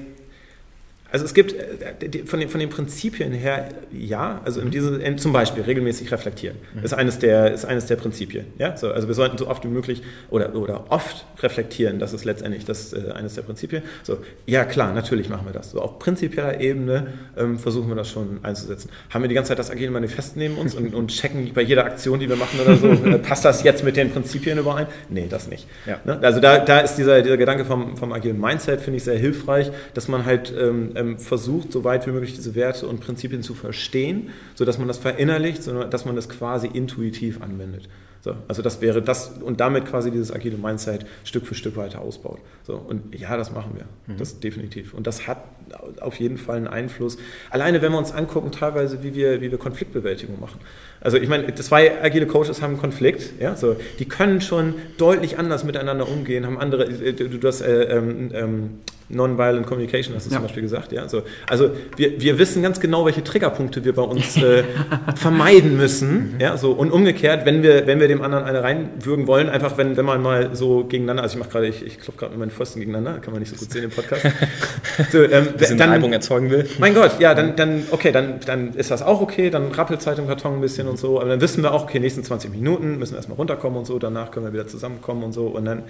[1.15, 5.17] Also es gibt äh, von den, von den Prinzipien her, ja, also in diese, in,
[5.17, 6.83] zum Beispiel regelmäßig reflektieren, mhm.
[6.83, 8.47] ist, eines der, ist eines der Prinzipien.
[8.57, 8.75] Ja?
[8.75, 12.65] So, also wir sollten so oft wie möglich oder, oder oft reflektieren, das ist letztendlich
[12.65, 13.83] das, äh, eines der Prinzipien.
[14.03, 15.71] So, ja klar, natürlich machen wir das.
[15.71, 17.07] So auf prinzipieller Ebene
[17.37, 18.89] ähm, versuchen wir das schon einzusetzen.
[19.09, 21.85] Haben wir die ganze Zeit das Agile Manifest neben uns und, und checken bei jeder
[21.85, 24.87] Aktion, die wir machen oder so, äh, passt das jetzt mit den Prinzipien überein?
[25.07, 25.65] Nee, das nicht.
[25.85, 26.01] Ja.
[26.03, 26.19] Ne?
[26.21, 29.71] Also da, da ist dieser, dieser Gedanke vom, vom agilen Mindset, finde ich, sehr hilfreich,
[29.93, 33.53] dass man halt ähm, ähm, versucht, so weit wie möglich diese Werte und Prinzipien zu
[33.53, 37.87] verstehen, sodass man das verinnerlicht, sondern dass man das quasi intuitiv anwendet.
[38.25, 42.01] So, also das wäre das und damit quasi dieses agile Mindset Stück für Stück weiter
[42.01, 42.39] ausbaut.
[42.63, 43.85] So, und ja, das machen wir.
[44.11, 44.17] Mhm.
[44.17, 44.95] Das definitiv.
[44.95, 45.43] Und das hat
[46.01, 47.17] auf jeden Fall einen Einfluss.
[47.51, 50.59] Alleine wenn wir uns angucken, teilweise, wie wir, wie wir Konfliktbewältigung machen.
[51.05, 55.37] Also ich meine, zwei agile Coaches haben einen Konflikt, ja, so, die können schon deutlich
[55.37, 58.69] anders miteinander umgehen, haben andere, äh, du, du hast äh, ähm, ähm,
[59.07, 60.37] Nonviolent Communication hast du ja.
[60.37, 60.91] zum Beispiel gesagt.
[60.91, 61.07] Ja?
[61.07, 64.63] So, also wir, wir wissen ganz genau, welche Triggerpunkte wir bei uns äh,
[65.15, 66.33] vermeiden müssen.
[66.33, 66.39] Mhm.
[66.39, 66.57] Ja?
[66.57, 70.05] So, und umgekehrt, wenn wir, wenn wir dem anderen eine reinwürgen wollen, einfach wenn, wenn
[70.05, 72.79] man mal so gegeneinander, also ich mache gerade, ich, ich klopfe gerade mit meinen Pfosten
[72.79, 74.23] gegeneinander, kann man nicht so gut sehen im Podcast.
[75.11, 76.67] so, ähm, dann, Albung erzeugen will.
[76.79, 80.17] Mein Gott, ja, dann, dann okay, dann, dann ist das auch okay, dann rappelt Zeit
[80.17, 82.97] im Karton ein bisschen und so, aber dann wissen wir auch, okay, nächsten 20 Minuten
[82.97, 85.83] müssen wir erstmal runterkommen und so, danach können wir wieder zusammenkommen und so und dann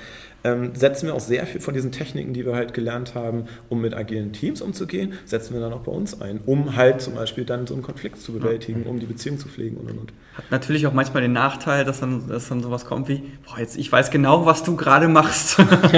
[0.43, 3.82] ähm, setzen wir auch sehr viel von diesen Techniken, die wir halt gelernt haben, um
[3.82, 7.45] mit agilen Teams umzugehen, setzen wir dann auch bei uns ein, um halt zum Beispiel
[7.45, 10.14] dann so einen Konflikt zu bewältigen, um die Beziehung zu pflegen und und und.
[10.36, 13.78] Hat natürlich auch manchmal den Nachteil, dass dann, dass dann sowas kommt wie, boah, jetzt
[13.78, 15.60] ich weiß genau, was du gerade machst.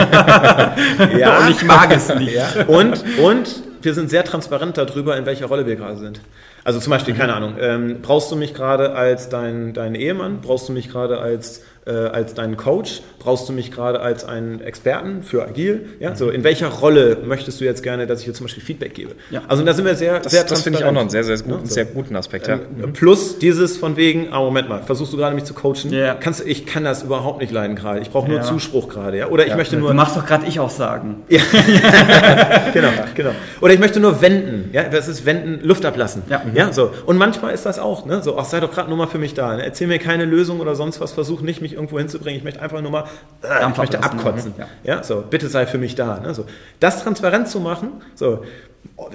[1.18, 1.40] ja.
[1.40, 2.34] und ich mag es nicht.
[2.34, 2.66] Ja.
[2.68, 6.20] Und, und wir sind sehr transparent darüber, in welcher Rolle wir gerade sind.
[6.68, 10.42] Also zum Beispiel, keine Ahnung, ähm, brauchst du mich gerade als dein, dein Ehemann?
[10.42, 13.02] Brauchst du mich gerade als äh, als deinen Coach?
[13.20, 15.88] Brauchst du mich gerade als einen Experten für Agil?
[16.00, 18.94] Ja, so in welcher Rolle möchtest du jetzt gerne, dass ich dir zum Beispiel Feedback
[18.94, 19.16] gebe?
[19.32, 19.42] Ja.
[19.48, 21.38] Also da sind wir sehr, das, sehr Das finde ich auch noch einen sehr, sehr,
[21.38, 21.74] guten, ja, so.
[21.74, 22.48] sehr guten Aspekt.
[22.48, 22.56] Ja.
[22.56, 25.92] Ähm, plus dieses von wegen, ah, Moment mal, versuchst du gerade mich zu coachen?
[25.92, 26.14] Ja.
[26.16, 28.00] Kannst, ich kann das überhaupt nicht leiden gerade.
[28.00, 29.18] Ich brauche nur Zuspruch gerade.
[29.18, 29.28] Ja?
[29.28, 29.90] Oder ich möchte nur...
[29.90, 31.24] Du machst doch gerade ich auch sagen.
[31.30, 31.42] Ja.
[32.74, 33.32] genau, genau.
[33.62, 34.70] Oder ich möchte nur wenden.
[34.74, 36.24] Ja, das ist wenden, Luft ablassen.
[36.30, 36.42] Ja.
[36.54, 36.92] ja so.
[37.06, 38.22] Und manchmal ist das auch, ne?
[38.22, 39.56] so, ach, sei doch gerade nur mal für mich da.
[39.56, 39.66] Ne?
[39.66, 42.38] Erzähl mir keine Lösung oder sonst was, versuch nicht, mich irgendwo hinzubringen.
[42.38, 43.06] Ich möchte einfach nur mal,
[43.42, 44.54] äh, ich möchte abkotzen.
[44.58, 44.68] Ja.
[44.84, 45.04] ja.
[45.04, 46.20] so, bitte sei für mich da.
[46.20, 46.34] Ne?
[46.34, 46.46] So,
[46.80, 48.44] das transparent zu machen, so,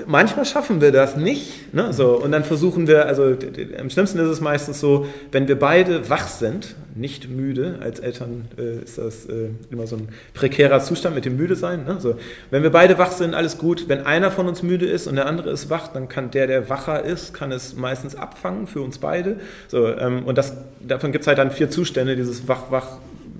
[0.06, 1.74] manchmal schaffen wir das nicht.
[1.74, 1.92] Ne?
[1.92, 3.36] So, und dann versuchen wir, also
[3.78, 8.46] am schlimmsten ist es meistens so, wenn wir beide wach sind, nicht müde, als Eltern
[8.58, 11.84] äh, ist das äh, immer so ein prekärer Zustand mit dem Müde sein.
[11.84, 11.96] Ne?
[12.00, 12.16] So,
[12.50, 13.88] wenn wir beide wach sind, alles gut.
[13.88, 16.68] Wenn einer von uns müde ist und der andere ist wach, dann kann der, der
[16.68, 19.36] wacher ist, kann es meistens abfangen für uns beide.
[19.68, 20.54] So, ähm, und das,
[20.86, 22.70] davon gibt es halt dann vier Zustände, dieses wach,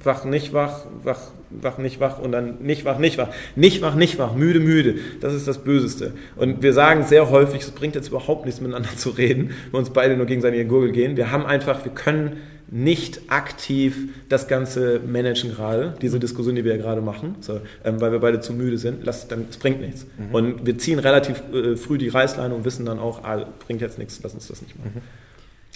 [0.04, 3.94] wach, nicht wach, wach, wach, nicht wach und dann nicht wach, nicht wach, nicht wach,
[3.94, 4.96] nicht wach, müde, müde.
[5.20, 6.12] Das ist das Böseste.
[6.36, 9.90] Und wir sagen sehr häufig, es bringt jetzt überhaupt nichts miteinander zu reden, wenn uns
[9.90, 11.16] beide nur gegenseitig in die Gurgel gehen.
[11.16, 12.36] Wir haben einfach, wir können
[12.72, 18.00] nicht aktiv das Ganze managen gerade, diese Diskussion, die wir ja gerade machen, so, ähm,
[18.00, 20.06] weil wir beide zu müde sind, lass, dann, es bringt nichts.
[20.16, 20.34] Mhm.
[20.34, 23.98] Und wir ziehen relativ äh, früh die Reißleine und wissen dann auch, ah, bringt jetzt
[23.98, 24.92] nichts, lass uns das nicht machen.
[24.94, 25.21] Mhm.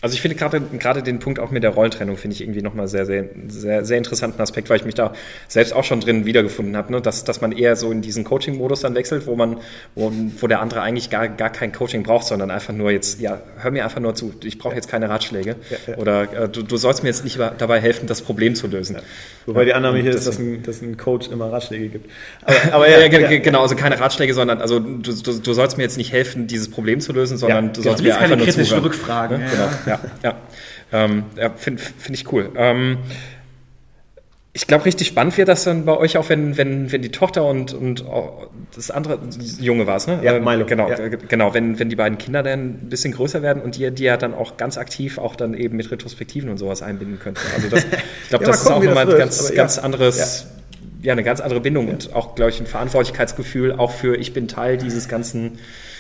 [0.02, 2.86] Also ich finde gerade gerade den Punkt auch mit der Rollentrennung finde ich irgendwie nochmal
[2.86, 5.14] sehr, sehr, sehr, sehr interessanten Aspekt, weil ich mich da
[5.48, 7.00] selbst auch schon drin wiedergefunden habe, ne?
[7.00, 9.56] dass, dass man eher so in diesen Coaching-Modus dann wechselt, wo man,
[9.94, 13.40] wo, wo der andere eigentlich gar, gar kein Coaching braucht, sondern einfach nur jetzt, ja,
[13.56, 15.56] hör mir einfach nur zu, ich brauche jetzt keine Ratschläge.
[15.70, 15.96] Ja, ja.
[15.96, 18.96] Oder äh, du, du sollst mir jetzt nicht dabei helfen, das Problem zu lösen.
[18.96, 19.02] Ja.
[19.46, 22.10] Wobei die Annahme hier ist, dass ein, dass ein Coach immer Ratschläge gibt.
[22.44, 25.96] Aber, aber ja, genau, also keine Ratschläge, sondern also du, du, du sollst mir jetzt
[25.96, 28.82] nicht helfen, dieses Problem zu lösen, sondern du sollst mir einfach nur zuhören.
[28.82, 29.38] Rückfragen.
[29.38, 30.34] Genau, ja, ja.
[30.92, 32.50] Ähm, ja, Finde find ich cool.
[32.56, 32.98] Ähm,
[34.56, 37.44] ich glaube, richtig spannend wird das dann bei euch auch, wenn, wenn, wenn die Tochter
[37.44, 38.06] und, und
[38.74, 39.18] das andere,
[39.60, 40.20] Junge war es, ne?
[40.22, 40.64] Ja, Ähm, Milo.
[40.64, 40.98] Genau, Ja.
[40.98, 44.04] äh, genau wenn, wenn die beiden Kinder dann ein bisschen größer werden und ihr die
[44.04, 47.38] ja dann auch ganz aktiv auch dann eben mit Retrospektiven und sowas einbinden könnt.
[47.54, 49.56] Also das, ich glaube, Ja, das ist auch nochmal ein ganz, aber ja.
[49.56, 50.46] ganz anderes,
[51.02, 51.12] ja.
[51.12, 54.78] eine ganz andere Bindung und auch, glaube ich, ein Verantwortlichkeitsgefühl auch für ich bin Teil
[54.78, 55.58] dieses ganzen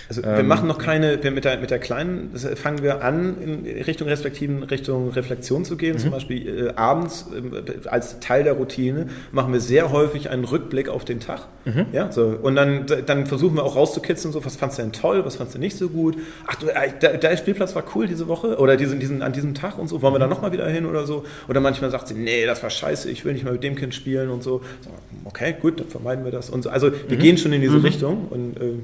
[0.08, 3.82] Also wir machen noch keine, wir mit der, mit der kleinen fangen wir an, in
[3.82, 5.98] Richtung Respektiven, Richtung Reflexion zu gehen.
[5.98, 10.88] Zum Beispiel äh, abends äh, als Teil der Routine machen wir sehr häufig einen Rückblick
[10.88, 11.48] auf den Tag.
[11.92, 12.38] Ja, so.
[12.40, 15.56] Und dann, dann versuchen wir auch rauszukitzeln, so, was fandst du denn toll, was fandst
[15.56, 16.16] du nicht so gut?
[16.46, 19.54] Ach du, äh, der, der Spielplatz war cool diese Woche oder diesen, diesen, an diesem
[19.54, 21.24] Tag und so, wollen wir da nochmal wieder hin oder so?
[21.48, 23.94] Oder manchmal sagt sie, nee, das war scheiße, ich will nicht mehr mit dem Kind
[23.94, 24.62] spielen und so.
[24.80, 24.90] so
[25.24, 26.70] okay, gut, dann vermeiden wir das und so.
[26.70, 28.74] Also wir gehen schon in diese Richtung und äh,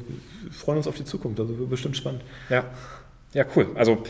[0.51, 1.41] freuen uns auf die Zukunft.
[1.41, 2.23] Also wird bestimmt spannend.
[2.51, 2.65] Ja,
[3.33, 3.69] ja, cool.
[3.75, 4.03] Also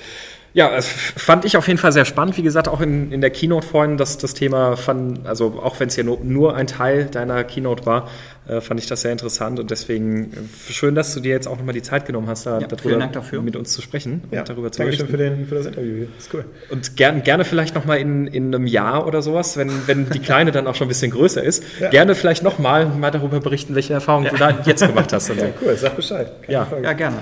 [0.54, 2.36] ja, fand ich auf jeden Fall sehr spannend.
[2.36, 5.88] Wie gesagt, auch in, in der Keynote vorhin, dass das Thema fand, also auch wenn
[5.88, 8.08] es ja nur, nur ein Teil deiner Keynote war,
[8.48, 11.56] äh, fand ich das sehr interessant und deswegen äh, schön, dass du dir jetzt auch
[11.58, 13.40] nochmal die Zeit genommen hast, da Ja, darüber vielen Dank dafür.
[13.42, 15.06] mit uns zu sprechen und darüber zu Dankeschön berichten.
[15.06, 16.08] für, den, für das Interview hier.
[16.18, 16.44] Ist cool.
[16.70, 20.50] Und gern, gerne vielleicht nochmal in, in einem Jahr oder sowas, wenn, wenn die Kleine
[20.50, 21.90] dann auch schon ein bisschen größer ist, Ja.
[21.90, 25.30] gerne vielleicht nochmal mal darüber berichten, welche Erfahrungen du da jetzt gemacht hast.
[25.30, 25.46] Und so.
[25.46, 26.32] Ja, cool, sag Bescheid.
[26.42, 26.64] Keine Ja.
[26.64, 26.82] Frage.
[26.84, 27.16] Ja, gerne.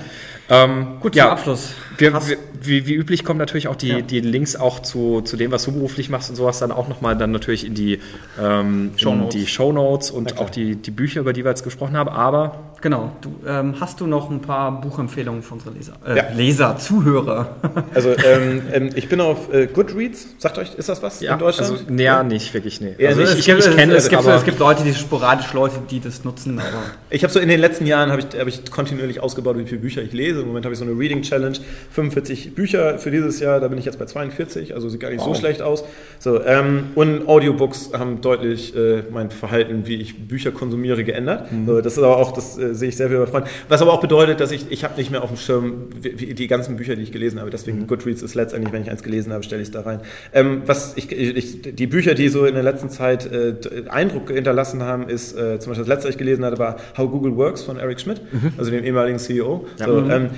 [0.49, 1.73] Ähm, Gut, ja, zum Abschluss.
[1.97, 2.13] Wir,
[2.61, 4.01] wie, wie üblich kommen natürlich auch die, Ja.
[4.01, 7.17] die Links auch zu, zu dem, was du beruflich machst und sowas, dann auch nochmal
[7.17, 7.99] dann natürlich in die,
[8.41, 9.35] ähm, in Shownotes.
[9.35, 12.09] die Shownotes und auch die, die Bücher, über die wir jetzt gesprochen haben.
[12.09, 13.11] Aber Genau.
[13.21, 15.93] Du, ähm, hast du noch ein paar Buchempfehlungen für unsere Leser?
[16.03, 16.23] Äh, Ja.
[16.35, 17.55] Leser, Zuhörer.
[17.93, 20.27] Also ähm, ähm, ich bin auf äh, Goodreads.
[20.39, 21.71] Sagt euch, ist das was ja, in Deutschland?
[21.71, 22.95] also näher nicht wirklich, nee.
[22.97, 24.93] Ja, also also ich, ich, ich kenne es, es, gibt, aber es gibt Leute, die
[24.95, 26.67] sporadisch Leute, die das nutzen, aber
[27.11, 29.81] Ich habe so in den letzten Jahren habe ich, hab ich kontinuierlich ausgebaut, wie viele
[29.81, 30.41] Bücher ich lese.
[30.41, 31.57] Im Moment habe ich so eine Reading Challenge,
[31.91, 33.59] 45 Bücher für dieses Jahr.
[33.59, 35.37] Da bin ich jetzt bei 42, also sieht gar nicht so Wow.
[35.37, 35.83] schlecht aus.
[36.19, 41.47] So ähm, und Audiobooks haben deutlich äh, mein Verhalten, wie ich Bücher konsumiere, geändert.
[41.65, 43.49] So, das ist aber auch, das äh, sehe ich sehr viel bei Freunden.
[43.69, 46.33] Was aber auch bedeutet, dass ich ich habe nicht mehr auf dem Schirm wie, wie
[46.33, 47.49] die ganzen Bücher, die ich gelesen habe.
[47.49, 49.99] Deswegen Goodreads ist letztendlich, wenn ich eins gelesen habe, stelle ich es da rein.
[50.33, 53.55] Ähm, was ich, ich, die Bücher, die so in der letzten Zeit äh,
[53.89, 57.09] Eindruck hinterlassen haben, ist äh, zum Beispiel das letzte, was ich gelesen hatte, war How
[57.09, 58.21] Google Works von Eric Schmidt,
[58.57, 59.65] also dem ehemaligen CEO.
[59.77, 60.29] So, ähm,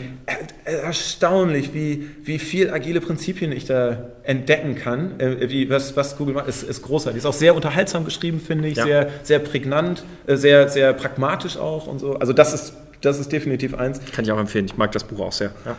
[0.65, 0.71] äh,
[1.33, 5.19] erstaunlich, wie, wie viel agile Prinzipien ich da entdecken kann.
[5.19, 7.19] Äh, wie, was, was Google macht, ist, ist großartig.
[7.19, 8.85] Ist auch sehr unterhaltsam geschrieben, finde ich, Ja.
[8.85, 12.15] sehr, sehr prägnant, äh, sehr, sehr pragmatisch auch und so.
[12.15, 13.99] Also das ist, das ist definitiv eins.
[14.13, 14.65] kann ich auch empfehlen.
[14.65, 15.51] Ich mag das Buch auch sehr.
[15.65, 15.75] Ja.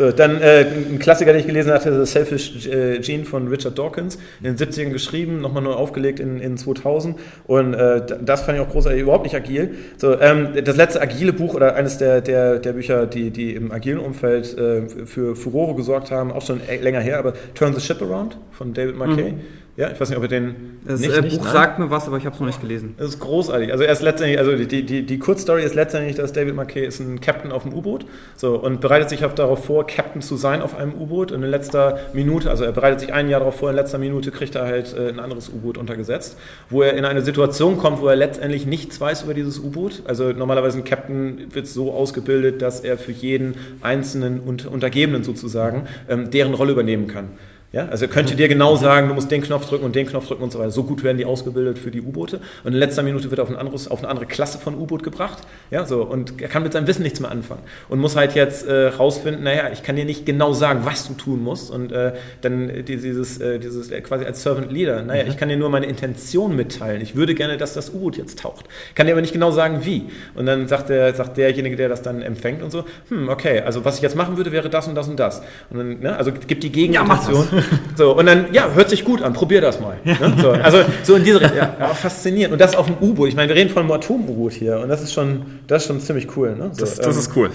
[0.00, 3.78] So, dann äh, ein Klassiker, den ich gelesen hatte, The Selfish äh, Gene von Richard
[3.78, 8.56] Dawkins, in den 70ern geschrieben, nochmal neu aufgelegt in, in 2000 und äh, das fand
[8.56, 9.74] ich auch großartig, überhaupt nicht agil.
[9.98, 13.72] So, ähm, das letzte agile Buch oder eines der, der, der Bücher, die, die im
[13.72, 17.80] agilen Umfeld äh, für Furore gesorgt haben, auch schon e- länger her, aber Turn the
[17.82, 19.34] Ship Around von David McKay.
[19.76, 21.52] Ja, ich weiß nicht, ob ihr den das nicht, äh, nicht Buch nein?
[21.52, 22.94] sagt mir was, aber ich habe es noch nicht gelesen.
[22.98, 23.72] Das ist großartig.
[23.72, 27.00] Also er ist letztendlich, also die, die, die Kurzstory ist letztendlich, dass David McKay ist
[27.00, 28.04] ein Captain auf dem U-Boot
[28.36, 31.32] so, und bereitet sich auf, darauf vor, Captain zu sein auf einem U-Boot.
[31.32, 34.30] Und in letzter Minute, also er bereitet sich ein Jahr darauf vor, in letzter Minute
[34.32, 36.36] kriegt er halt äh, ein anderes U-Boot untergesetzt,
[36.68, 40.02] wo er in eine Situation kommt, wo er letztendlich nichts weiß über dieses U-Boot.
[40.04, 45.86] Also normalerweise ein Captain wird so ausgebildet, dass er für jeden einzelnen Unter Untergebenen sozusagen
[46.08, 47.28] ähm, deren Rolle übernehmen kann.
[47.72, 50.26] Ja, also er könnte dir genau sagen, du musst den Knopf drücken und den Knopf
[50.26, 50.72] drücken und so weiter.
[50.72, 52.40] So gut werden die ausgebildet für die U-Boote.
[52.64, 55.04] Und in letzter Minute wird er auf, ein anderes, auf eine andere Klasse von U-Boot
[55.04, 55.38] gebracht.
[55.70, 57.62] Ja, so, und er kann mit seinem Wissen nichts mehr anfangen.
[57.88, 61.14] Und muss halt jetzt äh, rausfinden, naja, ich kann dir nicht genau sagen, was du
[61.14, 61.70] tun musst.
[61.70, 65.56] Und äh, dann dieses, äh, dieses äh, quasi als Servant Leader, naja, ich kann dir
[65.56, 67.00] nur meine Intention mitteilen.
[67.00, 68.64] Ich würde gerne, dass das U-Boot jetzt taucht.
[68.96, 70.06] Kann dir aber nicht genau sagen, wie.
[70.34, 73.84] Und dann sagt, der, sagt derjenige, der das dann empfängt und so, hm, okay, also
[73.84, 75.40] was ich jetzt machen würde, wäre das und das und das.
[75.70, 77.59] Und dann, ne, also gibt die Gegenintention.
[77.96, 79.96] So, und dann, ja, hört sich gut an, probier das mal.
[80.04, 80.16] Ne?
[80.40, 82.52] So, also so in diese Richtung, ja, ja, faszinierend.
[82.52, 83.28] Und das auf dem U-Boot.
[83.28, 86.00] Ich meine, wir reden von einem Atom-U-Boot hier und das ist schon, das ist schon
[86.00, 86.54] ziemlich cool.
[86.56, 86.70] Ne?
[86.72, 87.50] So, Das, das ähm, ist cool.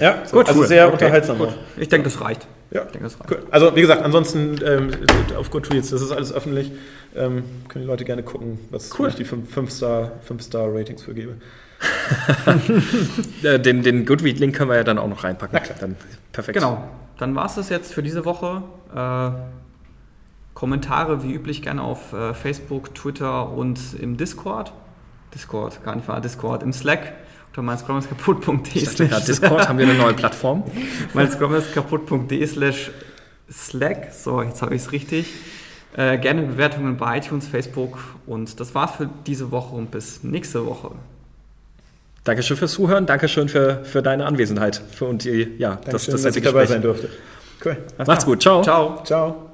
[0.00, 0.66] ja, so, Gut, also cool.
[0.66, 1.38] sehr Okay, unterhaltsam.
[1.38, 1.50] gut.
[1.76, 2.46] Ich denke, das reicht.
[2.70, 2.82] Ja.
[2.86, 3.30] Ich denke, das reicht.
[3.30, 3.38] Cool.
[3.50, 4.90] Also wie gesagt, ansonsten ähm,
[5.38, 6.72] auf Goodreads, das ist alles öffentlich.
[7.16, 9.08] Ähm, können die Leute gerne gucken, was Cool.
[9.08, 11.34] ich die 5-Star-Ratings für gebe.
[13.42, 15.50] Äh, Den, den Goodread-Link können wir ja dann auch noch reinpacken.
[15.52, 15.76] Na klar.
[15.80, 15.96] Dann,
[16.32, 16.56] perfekt.
[16.58, 16.82] Genau.
[17.18, 18.62] Dann war es das jetzt für diese Woche.
[18.94, 19.30] Äh,
[20.54, 24.72] Kommentare wie üblich gerne auf äh, Facebook, Twitter und im Discord.
[25.34, 27.12] Discord, gar nicht wahr, Discord, im Slack
[27.56, 27.62] unter
[29.06, 30.64] gerade, Discord haben wir eine neue Plattform.
[31.14, 32.90] meinscrum.kaputt.de slash
[33.50, 34.12] Slack.
[34.12, 35.26] So, jetzt habe ich es richtig.
[35.96, 40.66] Äh, gerne Bewertungen bei iTunes, Facebook und das war's für diese Woche und bis nächste
[40.66, 40.90] Woche.
[42.24, 46.22] Dankeschön fürs Zuhören, Dankeschön für, für deine Anwesenheit für und die, ja, Dankeschön, das dass
[46.24, 47.10] nette ich dabei sein durfte.
[47.64, 47.76] Cool.
[48.06, 48.62] Macht's gut, ciao.
[48.62, 49.02] Ciao.
[49.04, 49.50] Ciao.